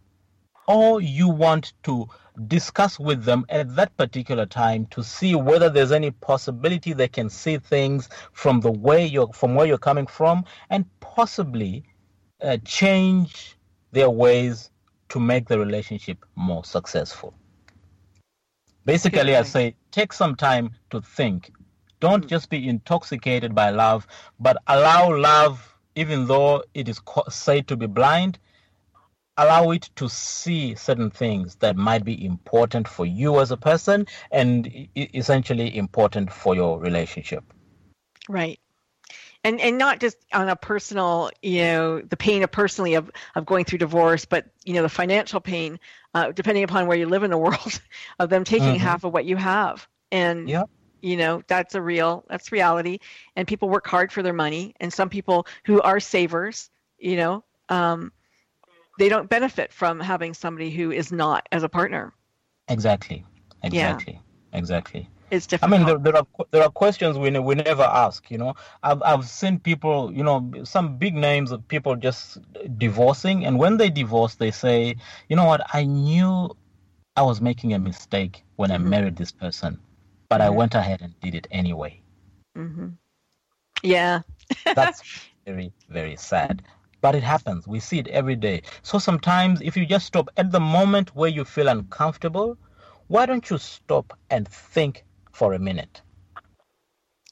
[0.68, 2.08] or you want to
[2.48, 7.30] discuss with them at that particular time to see whether there's any possibility they can
[7.30, 11.84] see things from the way you're from where you're coming from and possibly
[12.42, 13.58] uh, change
[13.92, 14.71] their ways
[15.12, 17.34] to make the relationship more successful.
[18.86, 21.52] Basically i say take some time to think.
[22.00, 22.28] Don't hmm.
[22.28, 24.08] just be intoxicated by love
[24.40, 28.40] but allow love even though it is said to be blind
[29.38, 34.06] allow it to see certain things that might be important for you as a person
[34.32, 37.44] and essentially important for your relationship.
[38.30, 38.60] Right.
[39.44, 43.46] And and not just on a personal, you know, the pain of personally of, of
[43.46, 45.80] going through divorce, but you know, the financial pain,
[46.14, 47.82] uh, depending upon where you live in the world,
[48.20, 48.80] of them taking Mhm.
[48.80, 49.88] half of what you have.
[50.12, 50.64] And Yeah.
[51.02, 53.00] you know, that's a real that's reality.
[53.36, 54.76] And people work hard for their money.
[54.80, 56.70] And some people who are savers,
[57.00, 58.12] you know, um,
[59.00, 62.14] they don't benefit from having somebody who is not as a partner.
[62.68, 63.26] exactly
[63.70, 64.02] Yeah.
[64.54, 68.30] exactly It's I mean, there, there are there are questions we we never ask.
[68.32, 72.40] You know, I've I've seen people, you know, some big names of people just
[72.78, 74.96] divorcing, and when they divorce, they say,
[75.30, 76.56] you know what, I knew
[77.16, 78.90] I was making a mistake when I Mhm.
[78.94, 79.80] married this person,
[80.30, 80.56] but I Mhm.
[80.56, 82.02] went ahead and did it anyway.
[82.56, 82.90] hmm
[83.84, 84.22] Yeah.
[84.74, 85.04] That's
[85.46, 86.64] very very sad.
[87.02, 87.68] But it happens.
[87.68, 88.62] We see it every day.
[88.84, 92.58] So sometimes, if you just stop at the moment where you feel uncomfortable,
[93.08, 96.02] why don't you stop and think for a minute?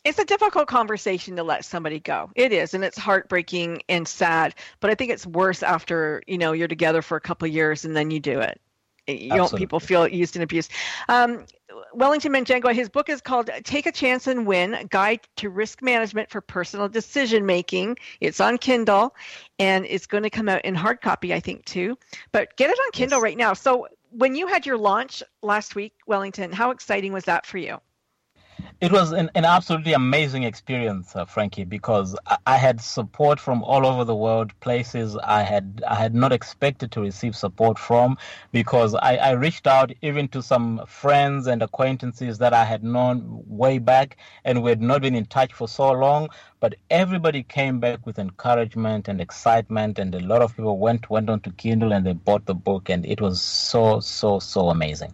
[0.06, 2.32] It's a difficult conversation to let somebody go.
[2.36, 4.56] It is, and it's heartbreaking and sad.
[4.80, 7.86] But I think it's worse after you know you're together for a couple of years
[7.86, 8.62] and then you do it.
[9.08, 10.72] You don't people feel used and abused.
[11.08, 11.46] Um,
[11.94, 16.30] Wellington Manjangwa, his book is called "Take a Chance and Win: Guide to Risk Management
[16.30, 19.16] for Personal Decision Making." It's on Kindle,
[19.58, 21.98] and it's going to come out in hard copy, I think, too.
[22.32, 23.24] But get it on Kindle Yes.
[23.24, 23.54] right now.
[23.54, 27.80] So, when you had your launch last week, Wellington, how exciting was that for you?
[28.82, 33.62] It was an, an absolutely amazing experience, uh, Frankie, because I, I had support from
[33.62, 38.18] all over the world, places I had I had not expected to receive support from,
[38.54, 43.44] because I, I reached out even to some friends and acquaintances that I had known
[43.48, 44.16] way back,
[44.46, 46.30] and we had not been in touch for so long.
[46.62, 51.30] But everybody came back with encouragement and excitement, and a lot of people went went
[51.30, 55.14] on to Kindle and they bought the book, and it was so so so amazing.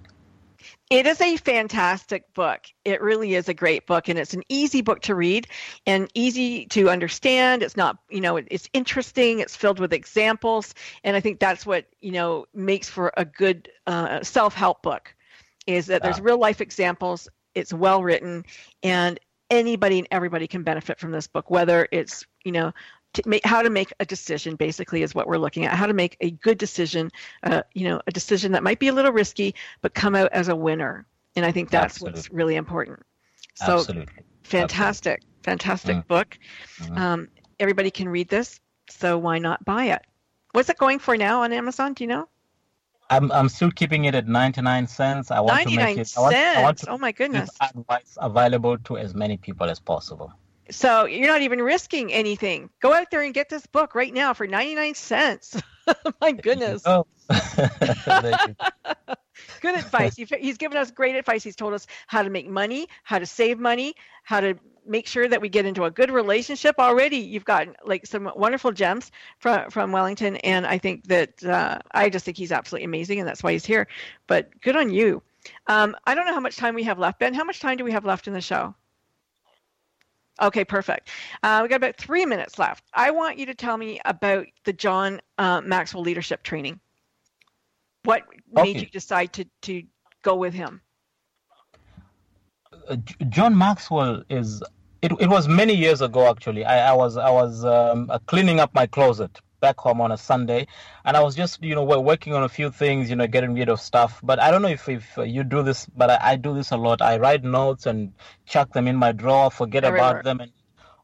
[0.91, 2.61] It is a fantastic book.
[2.83, 5.47] It really is a great book, and it's an easy book to read
[5.87, 7.63] and easy to understand.
[7.63, 9.39] It's not, you know, it's interesting.
[9.39, 13.67] It's filled with examples, and I think that's what you know makes for a good
[13.87, 15.15] uh, self-help book.
[15.65, 16.23] Is that there's Ah.
[16.23, 17.27] real life examples.
[17.55, 18.45] It's well written,
[18.83, 19.19] and
[19.49, 21.49] anybody and everybody can benefit from this book.
[21.49, 22.73] Whether it's you know
[23.15, 25.73] to make, how to make a decision basically is what we're looking at.
[25.73, 27.11] How to make a good decision
[27.43, 30.47] uh, you know a decision that might be a little risky but come out as
[30.47, 31.05] a winner.
[31.35, 32.99] And i think that's what's really important.
[33.55, 34.13] So Absolutely.
[34.43, 35.21] fantastic.
[35.43, 36.07] Fantastic Mm.
[36.07, 36.37] book.
[36.79, 36.97] Mhm.
[36.97, 37.27] um,
[37.59, 38.59] everybody can read this
[38.89, 40.01] so why not buy it?
[40.51, 41.93] What's it going for now on amazon?
[41.93, 42.27] Do you know?
[43.09, 45.29] I'm I'm still keeping it at 99 cents.
[45.31, 46.87] I want to make it I want, I want cents.
[46.87, 47.49] To oh my goodness.
[47.61, 50.31] advice available to as many people as possible.
[50.69, 54.33] So you're not even risking anything go out there and get this book right now
[54.33, 55.61] for 99 cents
[56.21, 57.05] my goodness Oh.
[57.27, 57.71] There
[58.47, 58.55] you
[58.85, 59.13] go.
[59.61, 60.15] good advice.
[60.15, 61.43] He's given us great advice.
[61.43, 64.55] He's told us how to make money, how to save money, how to
[64.87, 66.75] make sure that we get into a good relationship.
[66.77, 71.79] Already, you've got like some wonderful gems from from Wellington, and I think that uh,
[71.91, 73.87] I just think he's absolutely amazing, and that's why he's here.
[74.27, 75.21] But good on you.
[75.67, 77.33] Um, I don't know how much time we have left, Ben.
[77.33, 78.75] How much time do we have left in the show?
[80.41, 81.09] Okay, perfect.
[81.43, 82.83] Uh, we got about three minutes left.
[82.93, 86.79] I want you to tell me about the John uh, Maxwell leadership training.
[88.03, 88.79] What made Okay.
[88.81, 89.83] you decide to to
[90.21, 90.81] go with him?
[92.89, 92.97] Uh,
[93.29, 94.61] John Maxwell is.
[95.01, 96.65] It, it was many years ago actually.
[96.65, 100.17] I, I was I was um, uh, cleaning up my closet back home on a
[100.17, 100.67] Sunday,
[101.05, 103.53] and I was just you know wo- working on a few things, you know, getting
[103.53, 104.19] rid of stuff.
[104.23, 106.77] But I don't know if if you do this, but I, I do this a
[106.77, 107.01] lot.
[107.01, 108.13] I write notes and
[108.45, 110.51] chuck them in my drawer, forget about them, and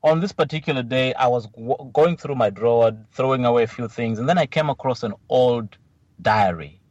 [0.03, 3.87] on this particular day, I was w- going through my drawer, throwing away a few
[3.87, 5.77] things, and then I came across an old
[6.21, 6.81] diary.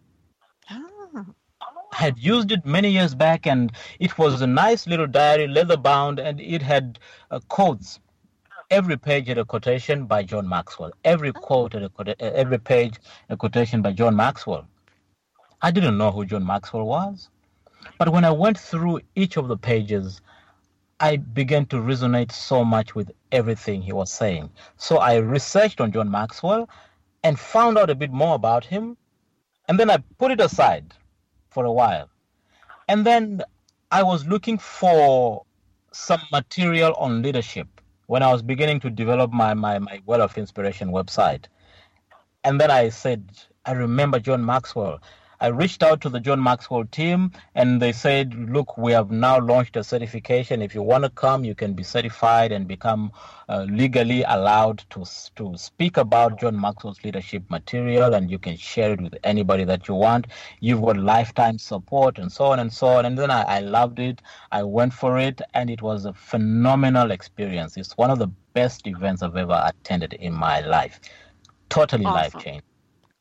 [0.70, 1.34] Oh,
[1.92, 5.76] I had used it many years back, and it was a nice little diary, leather
[5.76, 6.98] bound, and it had
[7.30, 8.00] uh, quotes.
[8.70, 10.92] Every page had a quotation by John Maxwell.
[11.02, 14.64] Every quote had a quote, uh, every page a quotation by John Maxwell.
[15.60, 17.30] I didn't know who John Maxwell was,
[17.98, 20.20] but when I went through each of the pages,
[21.00, 24.50] I began to resonate so much with everything he was saying.
[24.76, 26.68] So I researched on John Maxwell
[27.24, 28.96] and found out a bit more about him,
[29.66, 30.94] and then I put it aside
[31.48, 32.08] for a while.
[32.86, 33.42] And then
[33.90, 35.44] I was looking for
[35.90, 37.79] some material on leadership
[38.10, 41.44] when I was beginning to develop my, my, my Well of Inspiration website.
[42.42, 43.30] And then I said,
[43.64, 45.00] I remember John Maxwell.
[45.42, 49.40] I reached out to the John Maxwell team and they said, look, we have now
[49.40, 50.60] launched a certification.
[50.60, 53.10] If you want to come, you can be certified and become
[53.48, 58.92] uh, legally allowed to, to speak about John Maxwell's leadership material and you can share
[58.92, 60.26] it with anybody that you want.
[60.60, 63.06] You've got lifetime support and so on and so on.
[63.06, 64.20] And then I, I loved it.
[64.52, 67.78] I went for it and it was a phenomenal experience.
[67.78, 71.00] It's one of the best events I've ever attended in my life.
[71.70, 72.14] Totally Awesome.
[72.14, 72.69] life changing.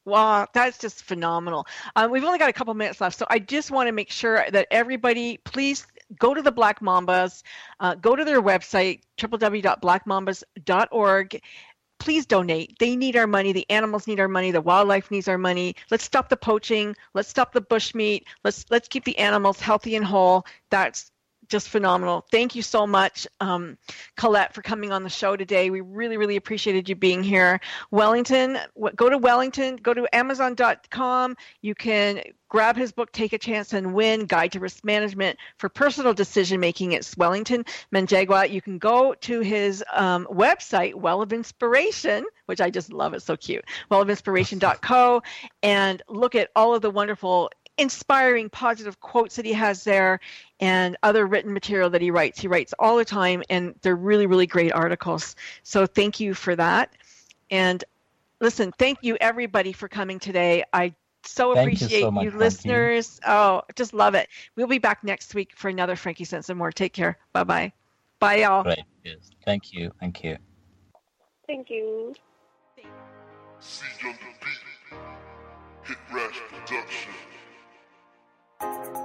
[0.10, 1.68] Wow, that's just phenomenal.
[1.96, 4.44] Um, we've only got a couple minutes left, so I just want to make sure
[4.52, 5.86] that everybody, please
[6.18, 7.44] go to the Black Mambas,
[7.80, 11.42] uh, go to their website, www.blackmambas.org.
[12.00, 12.76] Please donate.
[12.80, 13.52] They need our money.
[13.52, 14.50] The animals need our money.
[14.52, 15.76] The wildlife needs our money.
[15.92, 16.96] Let's stop the poaching.
[17.14, 18.24] Let's stop the bushmeat.
[18.44, 20.46] Let's let's keep the animals healthy and whole.
[20.72, 21.12] That's
[21.50, 22.26] just phenomenal.
[22.32, 23.78] Thank you so much, um,
[24.16, 25.70] Colette, for coming on the show today.
[25.70, 27.60] We really, really appreciated you being here.
[27.92, 28.60] Wellington,
[28.96, 31.36] go to Wellington, go to Amazon.com.
[31.62, 35.70] You can grab his book, Take a Chance and Win Guide to Risk Management for
[35.70, 36.94] Personal Decision Making.
[36.94, 38.50] It's Wellington Manjagwa.
[38.50, 43.14] You can go to his um, website, Well of Inspiration, which I just love.
[43.14, 43.66] It's so cute.
[43.90, 45.22] Well of Inspiration.co
[45.62, 50.20] and look at all of the wonderful inspiring positive quotes that he has there
[50.60, 52.40] and other written material that he writes.
[52.40, 55.36] He writes all the time and they're really, really great articles.
[55.64, 56.94] So thank you for that.
[57.50, 57.84] And
[58.42, 60.64] listen, thank you everybody for coming today.
[60.74, 63.20] I so Thank you so appreciate much, you, listeners.
[63.28, 64.30] Oh, just love it.
[64.56, 66.72] We'll be back next week for another Frankie Sense and more.
[66.72, 67.18] Take care.
[67.34, 67.74] Bye bye.
[68.20, 68.64] Bye y'all.
[68.64, 68.80] Great.
[69.04, 69.30] Yes.
[69.46, 69.92] Thank you.
[70.00, 70.38] Thank you.
[71.48, 72.16] Thank you.
[73.60, 73.86] See
[78.62, 79.00] Mm-hmm.